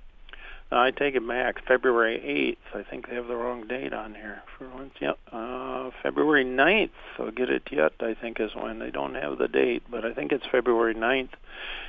I 0.71 0.91
take 0.91 1.15
it 1.15 1.27
back. 1.27 1.65
February 1.67 2.57
8th. 2.73 2.79
I 2.79 2.87
think 2.87 3.07
they 3.07 3.15
have 3.15 3.27
the 3.27 3.35
wrong 3.35 3.67
date 3.67 3.91
on 3.91 4.13
here. 4.13 4.43
For 4.57 4.69
once, 4.69 4.93
yep. 5.01 5.17
Uh, 5.31 5.89
February 6.03 6.45
9th. 6.45 6.91
I'll 7.17 7.31
get 7.31 7.49
it 7.49 7.63
yet. 7.71 7.93
I 7.99 8.13
think 8.13 8.39
is 8.39 8.51
when 8.53 8.77
they 8.77 8.91
don't 8.91 9.15
have 9.15 9.39
the 9.39 9.47
date, 9.47 9.83
but 9.89 10.05
I 10.05 10.13
think 10.13 10.31
it's 10.31 10.45
February 10.51 10.93
9th. 10.93 11.29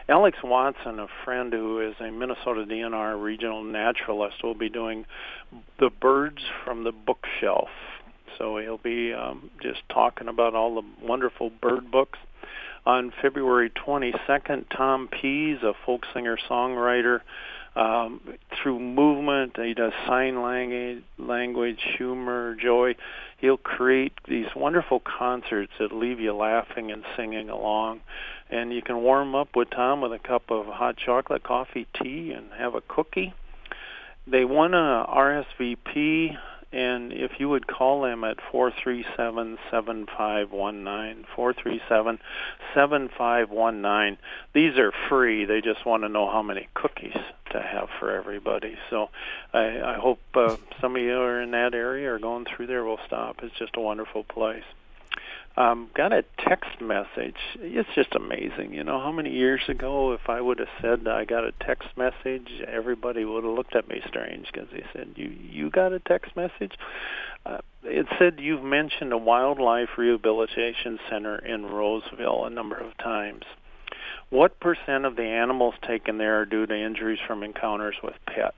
Alex 0.08 0.38
Watson, 0.42 0.98
a 0.98 1.08
friend 1.24 1.52
who 1.52 1.80
is 1.80 1.94
a 2.00 2.10
Minnesota 2.10 2.64
DNR 2.64 3.22
regional 3.22 3.62
naturalist, 3.62 4.42
will 4.42 4.54
be 4.54 4.70
doing 4.70 5.04
the 5.78 5.90
birds 5.90 6.42
from 6.64 6.84
the 6.84 6.92
bookshelf. 6.92 7.68
So 8.38 8.56
he'll 8.56 8.78
be 8.78 9.12
um, 9.12 9.50
just 9.62 9.80
talking 9.90 10.26
about 10.26 10.54
all 10.54 10.74
the 10.74 11.06
wonderful 11.06 11.50
bird 11.50 11.90
books. 11.90 12.18
On 12.86 13.12
February 13.20 13.70
22nd, 13.70 14.64
Tom 14.74 15.06
Pease, 15.08 15.58
a 15.62 15.74
folk 15.84 16.04
singer 16.14 16.38
songwriter, 16.48 17.20
um, 17.76 18.20
through 18.60 18.80
movement, 18.80 19.56
he 19.56 19.74
does 19.74 19.92
sign 20.06 20.42
language, 20.42 21.04
language, 21.18 21.78
humor, 21.96 22.56
joy. 22.60 22.96
He'll 23.38 23.56
create 23.56 24.12
these 24.28 24.46
wonderful 24.56 25.00
concerts 25.00 25.72
that 25.78 25.92
leave 25.92 26.20
you 26.20 26.34
laughing 26.34 26.90
and 26.90 27.04
singing 27.16 27.48
along. 27.48 28.00
And 28.50 28.72
you 28.72 28.82
can 28.82 28.98
warm 29.02 29.34
up 29.34 29.54
with 29.54 29.70
Tom 29.70 30.00
with 30.00 30.12
a 30.12 30.18
cup 30.18 30.50
of 30.50 30.66
hot 30.66 30.96
chocolate, 30.96 31.44
coffee, 31.44 31.86
tea, 32.02 32.32
and 32.32 32.50
have 32.58 32.74
a 32.74 32.80
cookie. 32.80 33.32
They 34.26 34.44
won 34.44 34.74
a 34.74 35.06
RSVP 35.08 36.36
and 36.72 37.12
if 37.12 37.32
you 37.38 37.48
would 37.48 37.66
call 37.66 38.02
them 38.02 38.22
at 38.22 38.36
437-7519, 38.52 41.24
437-7519. 42.74 44.18
These 44.52 44.78
are 44.78 44.92
free. 45.08 45.44
They 45.44 45.60
just 45.60 45.84
want 45.84 46.04
to 46.04 46.08
know 46.08 46.30
how 46.30 46.42
many 46.42 46.68
cookies 46.74 47.16
to 47.50 47.60
have 47.60 47.88
for 47.98 48.12
everybody. 48.12 48.78
So 48.88 49.10
I, 49.52 49.80
I 49.80 49.94
hope 49.94 50.20
uh, 50.34 50.56
some 50.80 50.94
of 50.94 51.02
you 51.02 51.18
are 51.18 51.40
in 51.40 51.50
that 51.50 51.74
area 51.74 52.12
or 52.12 52.20
going 52.20 52.44
through 52.44 52.68
there 52.68 52.84
will 52.84 53.00
stop. 53.06 53.42
It's 53.42 53.58
just 53.58 53.74
a 53.76 53.80
wonderful 53.80 54.22
place 54.24 54.62
um, 55.56 55.90
got 55.94 56.12
a 56.12 56.24
text 56.38 56.80
message. 56.80 57.36
It's 57.56 57.88
just 57.94 58.14
amazing, 58.14 58.72
you 58.72 58.84
know, 58.84 59.00
how 59.00 59.12
many 59.12 59.30
years 59.30 59.62
ago, 59.68 60.12
if 60.12 60.28
I 60.28 60.40
would 60.40 60.58
have 60.58 60.68
said 60.80 61.08
I 61.08 61.24
got 61.24 61.44
a 61.44 61.52
text 61.60 61.88
message, 61.96 62.48
everybody 62.66 63.24
would 63.24 63.44
have 63.44 63.52
looked 63.52 63.74
at 63.74 63.88
me 63.88 64.00
strange 64.06 64.46
because 64.52 64.68
they 64.72 64.84
said, 64.92 65.12
"You 65.16 65.28
you 65.28 65.70
got 65.70 65.92
a 65.92 65.98
text 65.98 66.36
message?" 66.36 66.72
Uh, 67.44 67.58
it 67.82 68.06
said 68.18 68.38
you've 68.38 68.62
mentioned 68.62 69.12
a 69.12 69.18
wildlife 69.18 69.90
rehabilitation 69.96 70.98
center 71.08 71.36
in 71.36 71.66
Roseville 71.66 72.44
a 72.44 72.50
number 72.50 72.76
of 72.76 72.96
times. 72.98 73.44
What 74.30 74.60
percent 74.60 75.04
of 75.04 75.16
the 75.16 75.24
animals 75.24 75.74
taken 75.82 76.18
there 76.18 76.40
are 76.40 76.44
due 76.44 76.66
to 76.66 76.74
injuries 76.74 77.18
from 77.26 77.42
encounters 77.42 77.96
with 78.02 78.14
pets? 78.26 78.54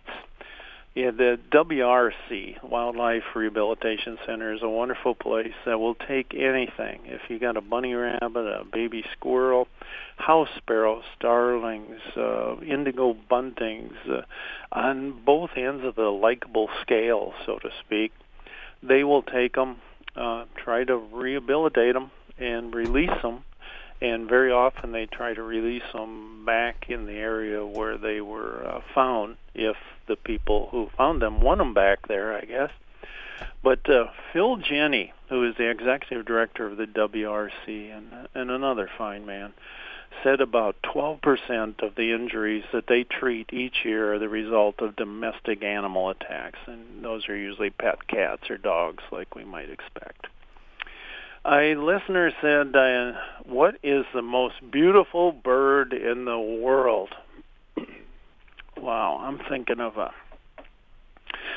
Yeah, 0.95 1.11
the 1.11 1.39
WRC 1.51 2.63
Wildlife 2.63 3.23
Rehabilitation 3.35 4.19
Center 4.27 4.53
is 4.53 4.61
a 4.63 4.69
wonderful 4.69 5.15
place 5.15 5.55
that 5.65 5.79
will 5.79 5.95
take 5.95 6.35
anything. 6.35 7.01
If 7.07 7.31
you 7.31 7.39
got 7.39 7.57
a 7.57 7.63
bunny 7.63 7.95
rabbit, 7.95 8.47
a 8.47 8.63
baby 8.71 9.03
squirrel, 9.17 9.69
house 10.19 10.51
sparrows, 10.59 11.05
starlings, 11.17 11.99
uh, 12.15 12.61
indigo 12.61 13.17
buntings, 13.31 13.95
uh, 14.07 14.21
on 14.71 15.23
both 15.25 15.51
ends 15.57 15.83
of 15.83 15.95
the 15.95 16.11
likable 16.11 16.69
scale, 16.83 17.33
so 17.47 17.59
to 17.61 17.71
speak, 17.87 18.13
they 18.83 19.03
will 19.03 19.23
take 19.23 19.55
them, 19.55 19.77
uh, 20.15 20.45
try 20.63 20.85
to 20.85 20.99
rehabilitate 20.99 21.95
them, 21.95 22.11
and 22.37 22.75
release 22.75 23.23
them 23.23 23.45
and 24.03 24.29
very 24.29 24.51
often 24.51 24.91
they 24.91 25.07
try 25.07 25.33
to 25.33 25.43
release 25.43 25.85
them 25.93 26.45
back 26.45 26.87
in 26.89 27.07
the 27.07 27.13
area 27.13 27.65
where 27.65 27.97
they 27.97 28.21
were 28.21 28.67
uh, 28.67 28.81
found 28.93 29.37
if 29.55 29.77
the 30.09 30.17
people 30.17 30.69
who 30.73 30.91
found 30.97 31.23
them 31.23 31.41
want 31.41 31.59
them 31.59 31.73
back 31.73 32.09
there, 32.09 32.37
I 32.37 32.41
guess. 32.41 32.71
But 33.63 33.89
uh, 33.89 34.09
Phil 34.33 34.57
Jenni, 34.57 35.13
who 35.29 35.49
is 35.49 35.57
the 35.57 35.71
executive 35.71 36.27
director 36.27 36.67
of 36.67 36.77
the 36.77 36.87
WRC 36.87 37.97
and, 37.97 38.29
and 38.35 38.51
another 38.51 38.91
fine 38.99 39.25
man, 39.25 39.53
said 40.25 40.41
about 40.41 40.75
12% 40.83 41.83
of 41.83 41.95
the 41.95 42.13
injuries 42.13 42.65
that 42.73 42.89
they 42.89 43.05
treat 43.05 43.53
each 43.53 43.85
year 43.85 44.15
are 44.15 44.19
the 44.19 44.29
result 44.29 44.81
of 44.81 44.97
domestic 44.97 45.63
animal 45.63 46.11
attacks, 46.11 46.59
and 46.67 47.05
those 47.05 47.29
are 47.29 47.37
usually 47.37 47.71
pet 47.71 48.09
cats 48.09 48.51
or 48.51 48.59
dogs, 48.59 49.05
like 49.13 49.37
we 49.37 49.45
might 49.45 49.71
expect. 49.71 50.27
A 51.45 51.75
listener 51.75 52.31
said, 52.41 52.73
Diane, 52.73 53.17
"What 53.45 53.77
is 53.83 54.05
the 54.15 54.23
most 54.23 54.55
beautiful 54.71 55.33
bird 55.33 55.93
in 55.93 56.25
the 56.25 56.39
world?" 56.39 57.11
wow, 58.77 59.19
I'm 59.21 59.41
thinking 59.49 59.81
of 59.81 59.97
a. 59.97 60.13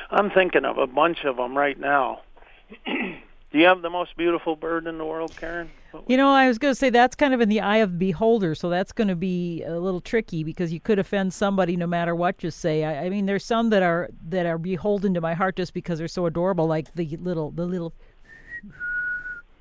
I'm 0.10 0.32
thinking 0.32 0.66
of 0.66 0.78
a 0.78 0.88
bunch 0.88 1.24
of 1.24 1.38
them 1.38 1.56
right 1.58 1.80
now. 1.80 2.22
Do 2.86 3.62
you 3.62 3.68
have 3.68 3.82
the 3.82 3.90
most 3.90 4.18
beautiful 4.18 4.56
bird 4.56 4.86
in 4.88 4.98
the 4.98 5.06
world, 5.06 5.36
Karen? 5.38 5.70
You 6.08 6.18
know, 6.18 6.30
I 6.30 6.48
was 6.48 6.58
going 6.58 6.74
to 6.74 6.76
say 6.76 6.90
that's 6.90 7.16
kind 7.16 7.34
of 7.34 7.40
in 7.40 7.48
the 7.48 7.62
eye 7.62 7.78
of 7.78 7.94
the 7.94 7.98
beholder, 7.98 8.54
so 8.54 8.70
that's 8.70 8.92
going 8.92 9.08
to 9.08 9.16
be 9.16 9.64
a 9.64 9.80
little 9.80 10.02
tricky 10.02 10.44
because 10.44 10.74
you 10.74 10.82
could 10.82 11.00
offend 11.00 11.34
somebody 11.34 11.78
no 11.78 11.88
matter 11.88 12.14
what 12.16 12.44
you 12.44 12.52
say. 12.52 12.84
I, 12.84 13.06
I 13.06 13.10
mean, 13.10 13.28
there's 13.28 13.46
some 13.46 13.70
that 13.70 13.82
are 13.82 14.10
that 14.28 14.46
are 14.46 14.58
beholden 14.58 15.14
to 15.14 15.22
my 15.22 15.36
heart 15.36 15.56
just 15.56 15.74
because 15.74 16.00
they're 16.00 16.10
so 16.10 16.26
adorable, 16.26 16.68
like 16.68 16.94
the 16.96 17.16
little 17.18 17.52
the 17.52 17.66
little 17.66 17.94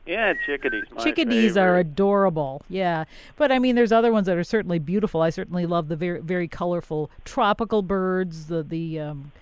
yeah, 0.06 0.34
chickadees. 0.44 0.84
chickadees 1.02 1.54
favorite. 1.54 1.62
are 1.62 1.78
adorable. 1.78 2.62
Yeah, 2.68 3.04
but 3.36 3.50
I 3.50 3.58
mean, 3.58 3.74
there's 3.74 3.92
other 3.92 4.12
ones 4.12 4.26
that 4.26 4.36
are 4.36 4.44
certainly 4.44 4.78
beautiful. 4.78 5.22
I 5.22 5.30
certainly 5.30 5.66
love 5.66 5.88
the 5.88 5.96
very 5.96 6.20
very 6.20 6.48
colorful 6.48 7.10
tropical 7.24 7.82
birds. 7.82 8.46
The 8.46 8.62
the 8.62 9.00
um, 9.00 9.32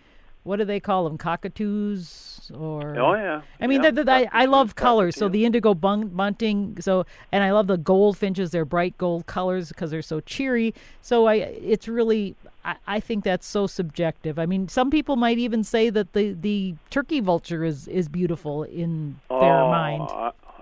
what 0.44 0.56
do 0.56 0.64
they 0.64 0.80
call 0.80 1.04
them? 1.04 1.18
Cockatoos 1.18 2.50
or? 2.54 2.98
Oh 2.98 3.14
yeah. 3.14 3.42
I 3.60 3.66
mean, 3.66 3.82
yeah. 3.82 3.90
the, 3.90 4.04
the, 4.04 4.12
I, 4.12 4.28
I 4.32 4.44
love 4.46 4.74
colors. 4.74 5.16
So 5.16 5.28
the 5.28 5.44
indigo 5.44 5.74
bun- 5.74 6.08
bunting. 6.08 6.76
So 6.80 7.06
and 7.30 7.44
I 7.44 7.52
love 7.52 7.66
the 7.68 7.78
goldfinches. 7.78 8.50
They're 8.50 8.64
bright 8.64 8.98
gold 8.98 9.26
colors 9.26 9.68
because 9.68 9.90
they're 9.90 10.02
so 10.02 10.20
cheery. 10.20 10.74
So 11.00 11.26
I 11.26 11.34
it's 11.34 11.86
really 11.86 12.34
I, 12.64 12.76
I 12.86 13.00
think 13.00 13.24
that's 13.24 13.46
so 13.46 13.66
subjective. 13.66 14.38
I 14.38 14.46
mean, 14.46 14.68
some 14.68 14.90
people 14.90 15.16
might 15.16 15.38
even 15.38 15.62
say 15.64 15.90
that 15.90 16.12
the 16.12 16.32
the 16.32 16.74
turkey 16.90 17.20
vulture 17.20 17.64
is 17.64 17.86
is 17.86 18.08
beautiful 18.08 18.64
in 18.64 19.20
oh, 19.30 19.40
their 19.40 19.52
mind. 19.52 20.08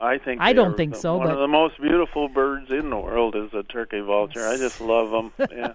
I 0.00 0.18
think 0.18 0.40
I 0.40 0.52
don't 0.52 0.76
think 0.76 0.94
the, 0.94 1.00
so. 1.00 1.16
One 1.16 1.26
but 1.26 1.34
of 1.34 1.40
the 1.40 1.48
most 1.48 1.80
beautiful 1.80 2.28
birds 2.28 2.70
in 2.70 2.90
the 2.90 2.96
world 2.96 3.36
is 3.36 3.52
a 3.52 3.62
turkey 3.62 4.00
vulture. 4.00 4.46
I 4.46 4.56
just 4.56 4.80
love 4.80 5.10
them. 5.10 5.32
yeah. 5.50 5.72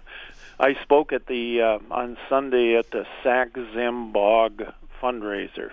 I 0.58 0.74
spoke 0.82 1.12
at 1.12 1.26
the 1.26 1.62
uh, 1.62 1.78
on 1.90 2.16
Sunday 2.28 2.76
at 2.76 2.90
the 2.90 3.06
Sax-Zim 3.22 4.12
Bog 4.12 4.62
fundraiser, 5.02 5.70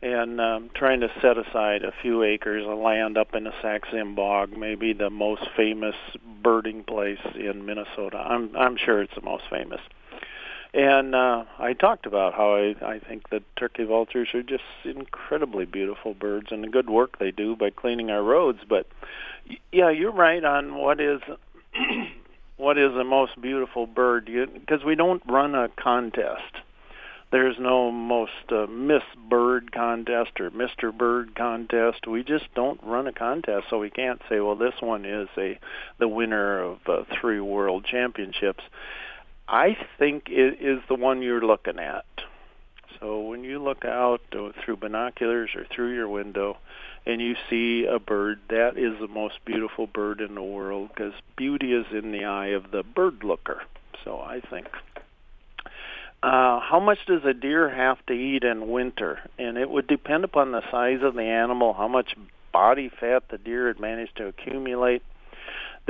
and 0.00 0.40
um, 0.40 0.70
trying 0.74 1.00
to 1.00 1.10
set 1.20 1.36
aside 1.36 1.84
a 1.84 1.92
few 2.00 2.22
acres 2.22 2.64
of 2.66 2.78
land 2.78 3.18
up 3.18 3.34
in 3.34 3.44
the 3.44 3.52
Sax-Zim 3.60 4.14
Bog, 4.14 4.56
maybe 4.56 4.92
the 4.92 5.10
most 5.10 5.42
famous 5.56 5.96
birding 6.42 6.84
place 6.84 7.18
in 7.34 7.66
Minnesota. 7.66 8.18
I'm 8.18 8.56
I'm 8.56 8.76
sure 8.76 9.02
it's 9.02 9.14
the 9.14 9.22
most 9.22 9.44
famous. 9.50 9.80
And 10.72 11.14
uh, 11.14 11.44
I 11.58 11.72
talked 11.72 12.06
about 12.06 12.34
how 12.34 12.54
I, 12.54 12.74
I 12.82 13.00
think 13.00 13.30
that 13.30 13.42
turkey 13.56 13.84
vultures 13.84 14.28
are 14.34 14.42
just 14.42 14.62
incredibly 14.84 15.64
beautiful 15.64 16.14
birds 16.14 16.48
and 16.50 16.62
the 16.62 16.68
good 16.68 16.88
work 16.88 17.18
they 17.18 17.32
do 17.32 17.56
by 17.56 17.70
cleaning 17.70 18.10
our 18.10 18.22
roads. 18.22 18.60
But 18.68 18.86
yeah, 19.72 19.90
you're 19.90 20.12
right 20.12 20.44
on 20.44 20.76
what 20.76 21.00
is 21.00 21.20
what 22.56 22.78
is 22.78 22.92
the 22.94 23.04
most 23.04 23.40
beautiful 23.40 23.86
bird 23.86 24.26
because 24.26 24.84
we 24.84 24.94
don't 24.94 25.22
run 25.26 25.56
a 25.56 25.68
contest. 25.70 26.58
There's 27.32 27.56
no 27.60 27.92
most 27.92 28.50
uh, 28.50 28.66
Miss 28.66 29.04
Bird 29.28 29.70
contest 29.70 30.40
or 30.40 30.50
Mr. 30.50 30.96
Bird 30.96 31.36
contest. 31.36 32.08
We 32.08 32.24
just 32.24 32.52
don't 32.56 32.80
run 32.82 33.06
a 33.06 33.12
contest, 33.12 33.66
so 33.70 33.78
we 33.78 33.88
can't 33.88 34.20
say, 34.28 34.40
well, 34.40 34.56
this 34.56 34.74
one 34.80 35.04
is 35.04 35.28
a 35.38 35.58
the 35.98 36.08
winner 36.08 36.60
of 36.60 36.78
uh, 36.88 37.04
three 37.20 37.38
world 37.38 37.84
championships 37.84 38.64
I 39.50 39.76
think 39.98 40.28
it 40.28 40.58
is 40.60 40.80
the 40.88 40.94
one 40.94 41.22
you're 41.22 41.44
looking 41.44 41.80
at. 41.80 42.04
So 43.00 43.20
when 43.20 43.42
you 43.42 43.60
look 43.60 43.84
out 43.84 44.20
through 44.30 44.76
binoculars 44.76 45.50
or 45.56 45.66
through 45.74 45.94
your 45.94 46.08
window 46.08 46.56
and 47.04 47.20
you 47.20 47.34
see 47.48 47.84
a 47.84 47.98
bird, 47.98 48.38
that 48.48 48.78
is 48.78 49.00
the 49.00 49.08
most 49.08 49.44
beautiful 49.44 49.88
bird 49.88 50.20
in 50.20 50.36
the 50.36 50.42
world 50.42 50.90
because 50.94 51.14
beauty 51.36 51.72
is 51.72 51.86
in 51.90 52.12
the 52.12 52.26
eye 52.26 52.48
of 52.48 52.70
the 52.70 52.84
bird 52.84 53.24
looker. 53.24 53.62
So 54.04 54.20
I 54.20 54.40
think. 54.40 54.68
Uh, 56.22 56.60
how 56.60 56.78
much 56.78 56.98
does 57.06 57.24
a 57.24 57.34
deer 57.34 57.68
have 57.68 58.04
to 58.06 58.12
eat 58.12 58.44
in 58.44 58.70
winter? 58.70 59.18
And 59.36 59.58
it 59.58 59.68
would 59.68 59.88
depend 59.88 60.22
upon 60.22 60.52
the 60.52 60.62
size 60.70 61.02
of 61.02 61.14
the 61.14 61.22
animal, 61.22 61.72
how 61.72 61.88
much 61.88 62.14
body 62.52 62.88
fat 63.00 63.24
the 63.30 63.38
deer 63.38 63.66
had 63.66 63.80
managed 63.80 64.16
to 64.18 64.28
accumulate 64.28 65.02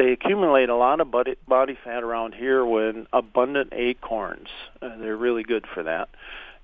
they 0.00 0.12
accumulate 0.12 0.70
a 0.70 0.76
lot 0.76 1.00
of 1.00 1.10
body, 1.10 1.36
body 1.46 1.76
fat 1.84 2.02
around 2.02 2.34
here 2.34 2.64
with 2.64 2.96
abundant 3.12 3.72
acorns. 3.74 4.48
Uh, 4.80 4.96
they're 4.96 5.16
really 5.16 5.42
good 5.42 5.66
for 5.74 5.82
that. 5.82 6.08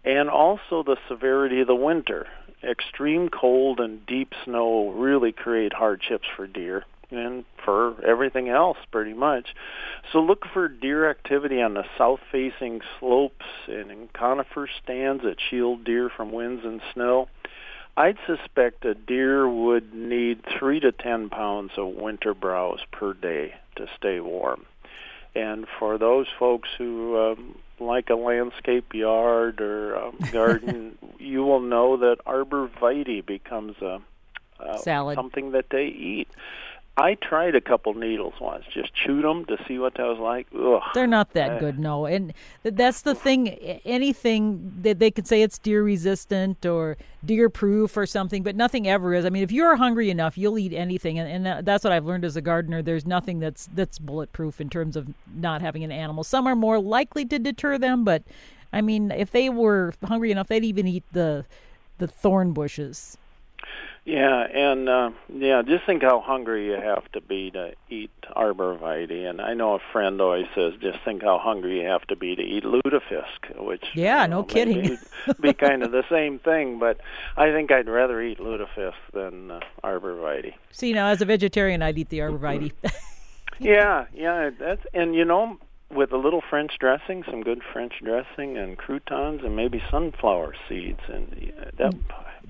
And 0.04 0.30
also 0.30 0.82
the 0.82 0.96
severity 1.06 1.60
of 1.60 1.66
the 1.66 1.74
winter. 1.74 2.28
Extreme 2.64 3.28
cold 3.28 3.78
and 3.78 4.06
deep 4.06 4.32
snow 4.44 4.90
really 4.90 5.32
create 5.32 5.74
hardships 5.74 6.26
for 6.34 6.46
deer 6.46 6.84
and 7.10 7.44
for 7.62 8.02
everything 8.04 8.48
else 8.48 8.78
pretty 8.90 9.12
much. 9.12 9.54
So 10.12 10.20
look 10.20 10.44
for 10.54 10.68
deer 10.68 11.08
activity 11.10 11.60
on 11.60 11.74
the 11.74 11.84
south-facing 11.98 12.80
slopes 12.98 13.44
and 13.68 13.90
in 13.90 14.08
conifer 14.14 14.68
stands 14.82 15.22
that 15.24 15.36
shield 15.50 15.84
deer 15.84 16.10
from 16.16 16.32
winds 16.32 16.64
and 16.64 16.80
snow. 16.94 17.28
I'd 17.96 18.18
suspect 18.26 18.84
a 18.84 18.94
deer 18.94 19.48
would 19.48 19.94
need 19.94 20.44
three 20.58 20.80
to 20.80 20.92
ten 20.92 21.30
pounds 21.30 21.72
of 21.76 21.88
winter 21.88 22.34
browse 22.34 22.80
per 22.92 23.14
day 23.14 23.54
to 23.76 23.86
stay 23.96 24.20
warm. 24.20 24.66
And 25.34 25.66
for 25.78 25.98
those 25.98 26.26
folks 26.38 26.68
who 26.76 27.18
um, 27.18 27.58
like 27.78 28.10
a 28.10 28.14
landscape 28.14 28.94
yard 28.94 29.60
or 29.60 29.96
um, 29.96 30.18
garden, 30.32 30.98
you 31.18 31.42
will 31.44 31.60
know 31.60 31.96
that 31.98 32.18
arborvitae 32.26 33.24
becomes 33.24 33.76
a 33.80 34.00
uh, 34.58 34.78
salad 34.78 35.16
something 35.16 35.52
that 35.52 35.66
they 35.70 35.86
eat. 35.86 36.28
I 36.98 37.14
tried 37.14 37.54
a 37.54 37.60
couple 37.60 37.92
needles 37.92 38.32
once, 38.40 38.64
just 38.72 38.94
chewed 38.94 39.22
them 39.22 39.44
to 39.46 39.58
see 39.68 39.78
what 39.78 39.94
that 39.94 40.06
was 40.06 40.18
like. 40.18 40.46
Ugh. 40.58 40.80
They're 40.94 41.06
not 41.06 41.34
that 41.34 41.52
eh. 41.52 41.58
good, 41.58 41.78
no. 41.78 42.06
And 42.06 42.32
that's 42.62 43.02
the 43.02 43.14
thing. 43.14 43.48
Anything 43.84 44.72
that 44.80 44.98
they 44.98 45.10
could 45.10 45.26
say 45.26 45.42
it's 45.42 45.58
deer 45.58 45.82
resistant 45.82 46.64
or 46.64 46.96
deer 47.22 47.50
proof 47.50 47.98
or 47.98 48.06
something, 48.06 48.42
but 48.42 48.56
nothing 48.56 48.88
ever 48.88 49.12
is. 49.12 49.26
I 49.26 49.28
mean, 49.28 49.42
if 49.42 49.52
you're 49.52 49.76
hungry 49.76 50.08
enough, 50.08 50.38
you'll 50.38 50.58
eat 50.58 50.72
anything, 50.72 51.18
and, 51.18 51.46
and 51.46 51.66
that's 51.66 51.84
what 51.84 51.92
I've 51.92 52.06
learned 52.06 52.24
as 52.24 52.34
a 52.34 52.40
gardener. 52.40 52.80
There's 52.80 53.04
nothing 53.06 53.40
that's 53.40 53.68
that's 53.74 53.98
bulletproof 53.98 54.58
in 54.58 54.70
terms 54.70 54.96
of 54.96 55.06
not 55.34 55.60
having 55.60 55.84
an 55.84 55.92
animal. 55.92 56.24
Some 56.24 56.46
are 56.46 56.56
more 56.56 56.80
likely 56.80 57.26
to 57.26 57.38
deter 57.38 57.76
them, 57.76 58.04
but 58.04 58.22
I 58.72 58.80
mean, 58.80 59.10
if 59.10 59.30
they 59.32 59.50
were 59.50 59.92
hungry 60.02 60.30
enough, 60.30 60.48
they'd 60.48 60.64
even 60.64 60.86
eat 60.86 61.04
the 61.12 61.44
the 61.98 62.08
thorn 62.08 62.52
bushes. 62.52 63.18
Yeah, 64.06 64.46
and 64.46 64.88
uh, 64.88 65.10
yeah, 65.34 65.62
just 65.66 65.84
think 65.84 66.02
how 66.02 66.20
hungry 66.20 66.66
you 66.66 66.80
have 66.80 67.10
to 67.10 67.20
be 67.20 67.50
to 67.50 67.72
eat 67.90 68.12
arborvitae. 68.36 69.28
And 69.28 69.40
I 69.40 69.54
know 69.54 69.74
a 69.74 69.80
friend 69.92 70.20
always 70.20 70.46
says, 70.54 70.74
just 70.80 71.00
think 71.04 71.24
how 71.24 71.38
hungry 71.38 71.80
you 71.80 71.88
have 71.88 72.06
to 72.06 72.14
be 72.14 72.36
to 72.36 72.42
eat 72.42 72.62
lutefisk, 72.62 73.58
which 73.58 73.84
yeah, 73.94 74.22
you 74.22 74.28
know, 74.28 74.42
no 74.42 74.44
kidding, 74.44 74.96
be 75.40 75.52
kind 75.52 75.82
of 75.82 75.90
the 75.90 76.04
same 76.08 76.38
thing. 76.38 76.78
But 76.78 77.00
I 77.36 77.50
think 77.50 77.72
I'd 77.72 77.88
rather 77.88 78.22
eat 78.22 78.38
lutefisk 78.38 78.94
than 79.12 79.50
uh, 79.50 79.60
arborvitae. 79.82 80.54
See, 80.70 80.92
now 80.92 81.08
as 81.08 81.20
a 81.20 81.24
vegetarian, 81.24 81.82
I'd 81.82 81.98
eat 81.98 82.08
the 82.08 82.20
arborvitae. 82.20 82.72
yeah, 83.58 84.06
yeah, 84.14 84.50
that's 84.56 84.86
and 84.94 85.16
you 85.16 85.24
know 85.24 85.58
with 85.90 86.12
a 86.12 86.16
little 86.16 86.42
French 86.48 86.78
dressing, 86.78 87.24
some 87.28 87.42
good 87.42 87.62
French 87.72 87.94
dressing, 88.04 88.56
and 88.56 88.78
croutons, 88.78 89.42
and 89.42 89.56
maybe 89.56 89.82
sunflower 89.90 90.54
seeds, 90.68 91.00
and 91.08 91.52
that 91.76 91.94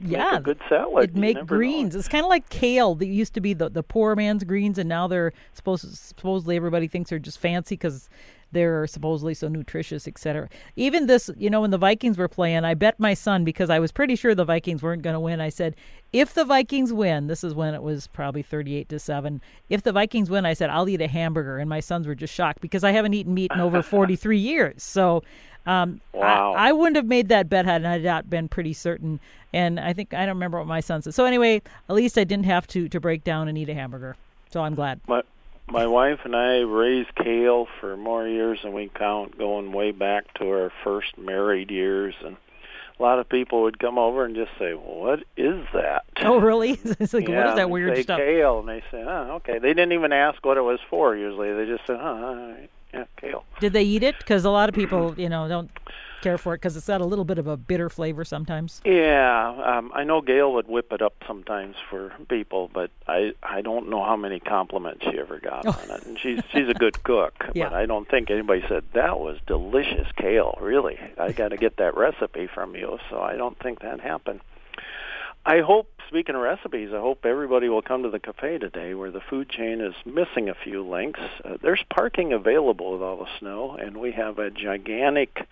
yeah, 0.04 0.38
good 0.40 0.60
salad. 0.68 1.10
It 1.10 1.16
make 1.16 1.46
greens. 1.46 1.94
Know. 1.94 1.98
It's 1.98 2.08
kind 2.08 2.24
of 2.24 2.28
like 2.28 2.48
kale. 2.48 2.94
That 2.94 3.06
used 3.06 3.34
to 3.34 3.40
be 3.40 3.54
the 3.54 3.68
the 3.68 3.82
poor 3.82 4.14
man's 4.14 4.44
greens, 4.44 4.78
and 4.78 4.88
now 4.88 5.06
they're 5.06 5.32
supposed 5.54 5.96
supposedly 5.96 6.56
everybody 6.56 6.88
thinks 6.88 7.10
they're 7.10 7.18
just 7.18 7.38
fancy 7.38 7.74
because 7.74 8.08
they're 8.52 8.86
supposedly 8.86 9.34
so 9.34 9.48
nutritious, 9.48 10.06
etc. 10.06 10.48
Even 10.76 11.06
this, 11.06 11.30
you 11.36 11.50
know, 11.50 11.62
when 11.62 11.70
the 11.70 11.78
Vikings 11.78 12.16
were 12.16 12.28
playing, 12.28 12.64
I 12.64 12.74
bet 12.74 12.98
my 13.00 13.14
son 13.14 13.44
because 13.44 13.70
I 13.70 13.78
was 13.78 13.90
pretty 13.92 14.16
sure 14.16 14.34
the 14.34 14.44
Vikings 14.44 14.82
weren't 14.82 15.02
going 15.02 15.14
to 15.14 15.20
win. 15.20 15.40
I 15.40 15.48
said, 15.48 15.76
if 16.12 16.32
the 16.32 16.44
Vikings 16.44 16.92
win, 16.92 17.26
this 17.26 17.42
is 17.42 17.54
when 17.54 17.74
it 17.74 17.82
was 17.82 18.06
probably 18.06 18.42
thirty-eight 18.42 18.88
to 18.90 18.98
seven. 18.98 19.40
If 19.68 19.82
the 19.82 19.92
Vikings 19.92 20.30
win, 20.30 20.46
I 20.46 20.54
said 20.54 20.70
I'll 20.70 20.88
eat 20.88 21.00
a 21.00 21.08
hamburger, 21.08 21.58
and 21.58 21.68
my 21.68 21.80
sons 21.80 22.06
were 22.06 22.14
just 22.14 22.34
shocked 22.34 22.60
because 22.60 22.84
I 22.84 22.92
haven't 22.92 23.14
eaten 23.14 23.34
meat 23.34 23.50
in 23.52 23.60
over 23.60 23.82
forty-three 23.96 24.38
years. 24.38 24.82
So. 24.82 25.22
Um, 25.66 26.00
wow. 26.12 26.54
I, 26.54 26.68
I, 26.68 26.72
wouldn't 26.72 26.96
have 26.96 27.06
made 27.06 27.28
that 27.28 27.48
bet 27.48 27.64
had 27.64 27.84
I 27.84 27.98
not 27.98 28.30
been 28.30 28.48
pretty 28.48 28.72
certain. 28.72 29.18
And 29.52 29.80
I 29.80 29.92
think 29.92 30.14
I 30.14 30.20
don't 30.20 30.36
remember 30.36 30.58
what 30.58 30.66
my 30.66 30.80
son 30.80 31.02
said. 31.02 31.14
So 31.14 31.24
anyway, 31.24 31.60
at 31.88 31.94
least 31.94 32.16
I 32.16 32.24
didn't 32.24 32.46
have 32.46 32.66
to 32.68 32.88
to 32.88 33.00
break 33.00 33.24
down 33.24 33.48
and 33.48 33.58
eat 33.58 33.68
a 33.68 33.74
hamburger. 33.74 34.16
So 34.50 34.62
I'm 34.62 34.74
glad. 34.74 35.00
My 35.08 35.22
my 35.68 35.86
wife 35.86 36.20
and 36.24 36.36
I 36.36 36.58
raised 36.58 37.14
kale 37.16 37.66
for 37.80 37.96
more 37.96 38.26
years 38.26 38.60
than 38.62 38.72
we 38.72 38.88
count, 38.94 39.36
going 39.36 39.72
way 39.72 39.90
back 39.90 40.32
to 40.34 40.48
our 40.48 40.72
first 40.84 41.18
married 41.18 41.70
years, 41.70 42.14
and 42.24 42.36
a 42.98 43.02
lot 43.02 43.18
of 43.18 43.28
people 43.28 43.62
would 43.62 43.78
come 43.78 43.98
over 43.98 44.24
and 44.24 44.36
just 44.36 44.52
say, 44.58 44.74
well, 44.74 45.00
"What 45.00 45.20
is 45.36 45.64
that?" 45.74 46.04
Oh, 46.22 46.38
really? 46.38 46.70
it's 46.84 47.12
like, 47.12 47.28
yeah, 47.28 47.38
what 47.38 47.50
is 47.50 47.56
that 47.56 47.70
weird 47.70 47.96
say 47.96 48.02
stuff? 48.02 48.18
Kale, 48.18 48.60
and 48.60 48.68
they 48.68 48.80
say, 48.90 49.02
"Oh, 49.02 49.36
okay." 49.36 49.58
They 49.58 49.68
didn't 49.74 49.92
even 49.92 50.12
ask 50.12 50.44
what 50.44 50.56
it 50.56 50.62
was 50.62 50.80
for. 50.88 51.16
Usually, 51.16 51.52
they 51.52 51.66
just 51.66 51.86
said, 51.86 51.98
"Oh, 52.00 52.24
all 52.24 52.36
right, 52.36 52.70
yeah, 52.94 53.04
kale." 53.16 53.44
Did 53.60 53.72
they 53.72 53.82
eat 53.84 54.02
it? 54.02 54.16
Because 54.18 54.44
a 54.44 54.50
lot 54.50 54.68
of 54.68 54.74
people, 54.74 55.14
you 55.18 55.28
know, 55.28 55.48
don't 55.48 55.70
care 56.22 56.38
for 56.38 56.54
it 56.54 56.56
because 56.58 56.76
it's 56.76 56.86
got 56.86 57.00
a 57.02 57.04
little 57.04 57.26
bit 57.26 57.38
of 57.38 57.46
a 57.46 57.56
bitter 57.58 57.90
flavor 57.90 58.24
sometimes. 58.24 58.80
Yeah, 58.84 59.54
um, 59.64 59.92
I 59.94 60.02
know 60.02 60.20
Gail 60.22 60.52
would 60.54 60.66
whip 60.66 60.90
it 60.92 61.02
up 61.02 61.14
sometimes 61.26 61.76
for 61.90 62.12
people, 62.28 62.70
but 62.72 62.90
I 63.06 63.32
I 63.42 63.60
don't 63.60 63.90
know 63.90 64.02
how 64.02 64.16
many 64.16 64.40
compliments 64.40 65.04
she 65.04 65.18
ever 65.18 65.38
got 65.38 65.66
Oh. 65.66 65.78
on 65.82 65.90
it. 65.96 66.06
And 66.06 66.18
she's 66.18 66.40
she's 66.52 66.68
a 66.68 66.74
good 66.74 67.02
cook, 67.04 67.34
Yeah. 67.54 67.68
but 67.68 67.74
I 67.76 67.86
don't 67.86 68.08
think 68.08 68.30
anybody 68.30 68.64
said 68.66 68.84
that 68.94 69.20
was 69.20 69.38
delicious 69.46 70.08
kale. 70.16 70.56
Really, 70.60 70.98
I 71.18 71.32
got 71.32 71.48
to 71.48 71.56
get 71.58 71.76
that 71.76 71.96
recipe 71.96 72.46
from 72.46 72.74
you. 72.74 72.98
So 73.10 73.20
I 73.20 73.36
don't 73.36 73.58
think 73.58 73.80
that 73.80 74.00
happened. 74.00 74.40
I 75.48 75.60
hope, 75.60 75.88
speaking 76.08 76.34
of 76.34 76.40
recipes, 76.40 76.90
I 76.92 76.98
hope 76.98 77.24
everybody 77.24 77.68
will 77.68 77.80
come 77.80 78.02
to 78.02 78.10
the 78.10 78.18
cafe 78.18 78.58
today 78.58 78.94
where 78.94 79.12
the 79.12 79.20
food 79.20 79.48
chain 79.48 79.80
is 79.80 79.94
missing 80.04 80.48
a 80.48 80.56
few 80.56 80.84
links. 80.84 81.20
Uh, 81.44 81.56
there's 81.62 81.84
parking 81.88 82.32
available 82.32 82.90
with 82.90 83.00
all 83.00 83.18
the 83.18 83.30
snow, 83.38 83.76
and 83.80 83.96
we 83.96 84.10
have 84.10 84.40
a 84.40 84.50
gigantic 84.50 85.46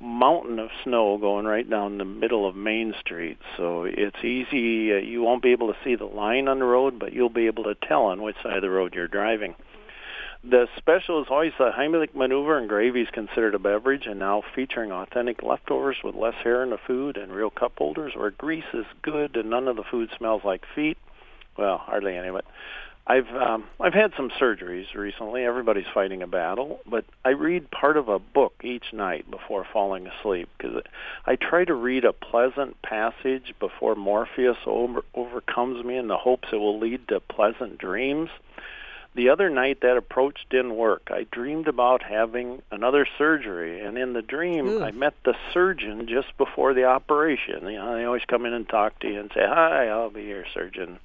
mountain 0.00 0.58
of 0.58 0.70
snow 0.82 1.16
going 1.16 1.46
right 1.46 1.70
down 1.70 1.98
the 1.98 2.04
middle 2.04 2.48
of 2.48 2.56
Main 2.56 2.92
Street. 2.98 3.38
So 3.56 3.84
it's 3.84 4.24
easy. 4.24 4.92
Uh, 4.92 4.96
you 4.96 5.22
won't 5.22 5.44
be 5.44 5.52
able 5.52 5.72
to 5.72 5.78
see 5.84 5.94
the 5.94 6.06
line 6.06 6.48
on 6.48 6.58
the 6.58 6.64
road, 6.64 6.98
but 6.98 7.12
you'll 7.12 7.28
be 7.28 7.46
able 7.46 7.62
to 7.64 7.76
tell 7.76 8.06
on 8.06 8.22
which 8.22 8.34
side 8.42 8.56
of 8.56 8.62
the 8.62 8.70
road 8.70 8.94
you're 8.96 9.06
driving. 9.06 9.54
The 10.48 10.68
special 10.76 11.20
is 11.20 11.26
always 11.28 11.54
the 11.58 11.72
Heimlich 11.72 12.14
maneuver, 12.14 12.56
and 12.56 12.68
gravy 12.68 13.02
is 13.02 13.08
considered 13.10 13.56
a 13.56 13.58
beverage, 13.58 14.06
and 14.06 14.20
now 14.20 14.44
featuring 14.54 14.92
authentic 14.92 15.42
leftovers 15.42 15.96
with 16.04 16.14
less 16.14 16.36
hair 16.44 16.62
in 16.62 16.70
the 16.70 16.78
food 16.78 17.16
and 17.16 17.32
real 17.32 17.50
cup 17.50 17.72
holders, 17.76 18.12
where 18.14 18.30
grease 18.30 18.72
is 18.72 18.86
good 19.02 19.36
and 19.36 19.50
none 19.50 19.66
of 19.66 19.74
the 19.74 19.82
food 19.82 20.08
smells 20.16 20.44
like 20.44 20.62
feet. 20.72 20.98
Well, 21.58 21.78
hardly 21.78 22.16
any 22.16 22.28
of 22.28 22.36
it. 22.36 22.44
I've 23.08 23.28
um, 23.28 23.64
I've 23.80 23.94
had 23.94 24.12
some 24.16 24.30
surgeries 24.40 24.94
recently. 24.94 25.44
Everybody's 25.44 25.86
fighting 25.92 26.22
a 26.22 26.28
battle, 26.28 26.78
but 26.86 27.04
I 27.24 27.30
read 27.30 27.70
part 27.72 27.96
of 27.96 28.08
a 28.08 28.20
book 28.20 28.54
each 28.62 28.92
night 28.92 29.28
before 29.28 29.66
falling 29.72 30.06
asleep 30.06 30.48
because 30.56 30.82
I 31.24 31.34
try 31.34 31.64
to 31.64 31.74
read 31.74 32.04
a 32.04 32.12
pleasant 32.12 32.80
passage 32.82 33.52
before 33.58 33.96
Morpheus 33.96 34.58
over, 34.64 35.02
overcomes 35.14 35.84
me 35.84 35.96
in 35.96 36.06
the 36.06 36.16
hopes 36.16 36.48
it 36.52 36.56
will 36.56 36.78
lead 36.78 37.08
to 37.08 37.18
pleasant 37.18 37.78
dreams 37.78 38.30
the 39.16 39.30
other 39.30 39.48
night 39.50 39.80
that 39.80 39.96
approach 39.96 40.46
didn't 40.50 40.76
work. 40.76 41.08
I 41.10 41.26
dreamed 41.30 41.68
about 41.68 42.02
having 42.02 42.62
another 42.70 43.08
surgery, 43.18 43.80
and 43.80 43.96
in 43.96 44.12
the 44.12 44.22
dream, 44.22 44.68
Ooh. 44.68 44.82
I 44.82 44.90
met 44.90 45.14
the 45.24 45.34
surgeon 45.52 46.06
just 46.06 46.36
before 46.36 46.74
the 46.74 46.84
operation. 46.84 47.66
You 47.66 47.78
know, 47.78 47.96
they 47.96 48.04
always 48.04 48.24
come 48.28 48.44
in 48.46 48.52
and 48.52 48.68
talk 48.68 49.00
to 49.00 49.08
you 49.08 49.18
and 49.18 49.30
say, 49.34 49.44
"Hi, 49.44 49.88
I'll 49.88 50.10
be 50.10 50.24
your 50.24 50.44
surgeon." 50.52 50.98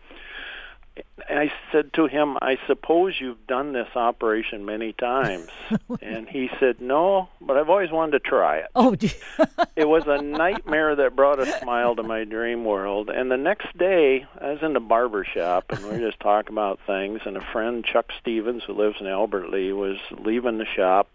And 1.29 1.39
I 1.39 1.51
said 1.71 1.93
to 1.93 2.07
him, 2.07 2.37
"I 2.41 2.57
suppose 2.67 3.19
you've 3.19 3.47
done 3.47 3.71
this 3.71 3.87
operation 3.95 4.65
many 4.65 4.91
times." 4.93 5.47
and 6.01 6.27
he 6.27 6.49
said, 6.59 6.81
"No, 6.81 7.29
but 7.39 7.57
I've 7.57 7.69
always 7.69 7.91
wanted 7.91 8.11
to 8.11 8.19
try 8.19 8.57
it." 8.57 8.67
Oh, 8.75 8.95
it 9.75 9.87
was 9.87 10.03
a 10.07 10.21
nightmare 10.21 10.95
that 10.95 11.15
brought 11.15 11.39
a 11.39 11.45
smile 11.45 11.95
to 11.95 12.03
my 12.03 12.25
dream 12.25 12.65
world. 12.65 13.09
And 13.09 13.31
the 13.31 13.37
next 13.37 13.77
day, 13.77 14.25
I 14.39 14.51
was 14.51 14.61
in 14.61 14.73
the 14.73 14.79
barber 14.79 15.23
shop, 15.23 15.65
and 15.69 15.83
we 15.83 15.91
were 15.91 16.09
just 16.09 16.19
talking 16.19 16.53
about 16.53 16.79
things. 16.85 17.21
And 17.25 17.37
a 17.37 17.41
friend, 17.41 17.85
Chuck 17.85 18.11
Stevens, 18.19 18.63
who 18.65 18.73
lives 18.73 18.97
in 18.99 19.07
Albert 19.07 19.49
Lea, 19.49 19.71
was 19.71 19.97
leaving 20.11 20.57
the 20.57 20.65
shop. 20.65 21.07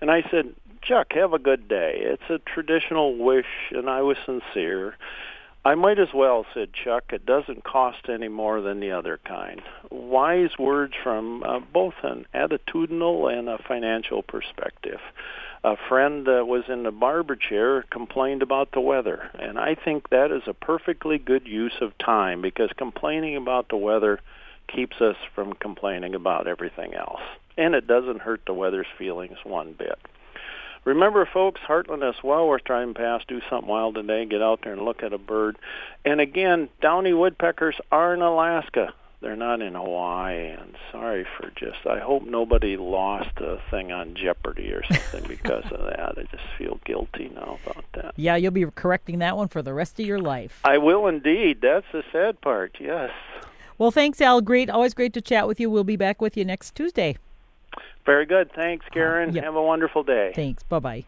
And 0.00 0.10
I 0.10 0.22
said, 0.30 0.54
Chuck, 0.82 1.12
have 1.14 1.32
a 1.32 1.38
good 1.38 1.68
day. 1.68 1.98
It's 2.00 2.30
a 2.30 2.38
traditional 2.38 3.16
wish, 3.16 3.46
and 3.70 3.88
I 3.88 4.02
was 4.02 4.16
sincere. 4.24 4.94
I 5.68 5.74
might 5.74 5.98
as 5.98 6.14
well, 6.14 6.46
said 6.54 6.70
Chuck. 6.72 7.12
It 7.12 7.26
doesn't 7.26 7.62
cost 7.62 8.08
any 8.08 8.28
more 8.28 8.62
than 8.62 8.80
the 8.80 8.92
other 8.92 9.20
kind. 9.22 9.60
Wise 9.90 10.56
words 10.58 10.94
from 11.02 11.42
uh, 11.42 11.60
both 11.60 11.92
an 12.02 12.24
attitudinal 12.34 13.30
and 13.30 13.50
a 13.50 13.58
financial 13.68 14.22
perspective. 14.22 14.98
A 15.64 15.76
friend 15.76 16.24
that 16.24 16.46
was 16.46 16.64
in 16.70 16.84
the 16.84 16.90
barber 16.90 17.36
chair, 17.36 17.82
complained 17.90 18.40
about 18.40 18.72
the 18.72 18.80
weather, 18.80 19.28
and 19.38 19.58
I 19.58 19.74
think 19.74 20.08
that 20.08 20.32
is 20.32 20.44
a 20.46 20.54
perfectly 20.54 21.18
good 21.18 21.46
use 21.46 21.76
of 21.82 21.92
time 21.98 22.40
because 22.40 22.70
complaining 22.78 23.36
about 23.36 23.68
the 23.68 23.76
weather 23.76 24.20
keeps 24.74 25.02
us 25.02 25.16
from 25.34 25.52
complaining 25.52 26.14
about 26.14 26.46
everything 26.46 26.94
else, 26.94 27.20
and 27.58 27.74
it 27.74 27.86
doesn't 27.86 28.22
hurt 28.22 28.40
the 28.46 28.54
weather's 28.54 28.86
feelings 28.96 29.36
one 29.44 29.74
bit. 29.74 29.98
Remember, 30.84 31.26
folks, 31.32 31.60
Heartland 31.68 32.08
as 32.08 32.22
well. 32.22 32.46
We're 32.48 32.58
trying 32.60 32.94
past 32.94 33.28
do 33.28 33.40
something 33.50 33.68
wild 33.68 33.96
today. 33.96 34.24
Get 34.24 34.42
out 34.42 34.60
there 34.62 34.72
and 34.72 34.82
look 34.82 35.02
at 35.02 35.12
a 35.12 35.18
bird. 35.18 35.56
And 36.04 36.20
again, 36.20 36.68
downy 36.80 37.12
woodpeckers 37.12 37.76
are 37.92 38.14
in 38.14 38.22
Alaska. 38.22 38.94
They're 39.20 39.36
not 39.36 39.60
in 39.60 39.74
Hawaii. 39.74 40.50
And 40.50 40.76
sorry 40.92 41.26
for 41.36 41.50
just. 41.56 41.84
I 41.86 41.98
hope 41.98 42.22
nobody 42.24 42.76
lost 42.76 43.36
a 43.38 43.60
thing 43.70 43.90
on 43.90 44.14
Jeopardy 44.14 44.72
or 44.72 44.82
something 44.84 45.24
because 45.28 45.64
of 45.72 45.80
that. 45.80 46.14
I 46.16 46.22
just 46.30 46.44
feel 46.56 46.80
guilty 46.84 47.30
now 47.34 47.58
about 47.66 47.84
that. 47.94 48.14
yeah, 48.16 48.36
you'll 48.36 48.52
be 48.52 48.64
correcting 48.66 49.18
that 49.18 49.36
one 49.36 49.48
for 49.48 49.60
the 49.60 49.74
rest 49.74 49.98
of 49.98 50.06
your 50.06 50.20
life. 50.20 50.60
I 50.64 50.78
will 50.78 51.06
indeed. 51.08 51.60
That's 51.60 51.86
the 51.92 52.04
sad 52.12 52.40
part. 52.40 52.76
Yes. 52.78 53.10
Well, 53.76 53.90
thanks, 53.90 54.20
Al. 54.20 54.40
Great, 54.40 54.70
always 54.70 54.94
great 54.94 55.12
to 55.14 55.20
chat 55.20 55.46
with 55.46 55.60
you. 55.60 55.68
We'll 55.68 55.84
be 55.84 55.96
back 55.96 56.20
with 56.20 56.36
you 56.36 56.44
next 56.44 56.74
Tuesday. 56.74 57.16
Very 58.06 58.26
good. 58.26 58.50
Thanks, 58.54 58.86
Karen. 58.92 59.30
Uh, 59.30 59.32
yep. 59.32 59.44
Have 59.44 59.54
a 59.56 59.62
wonderful 59.62 60.02
day. 60.02 60.32
Thanks. 60.34 60.62
Bye 60.62 60.78
bye. 60.78 61.04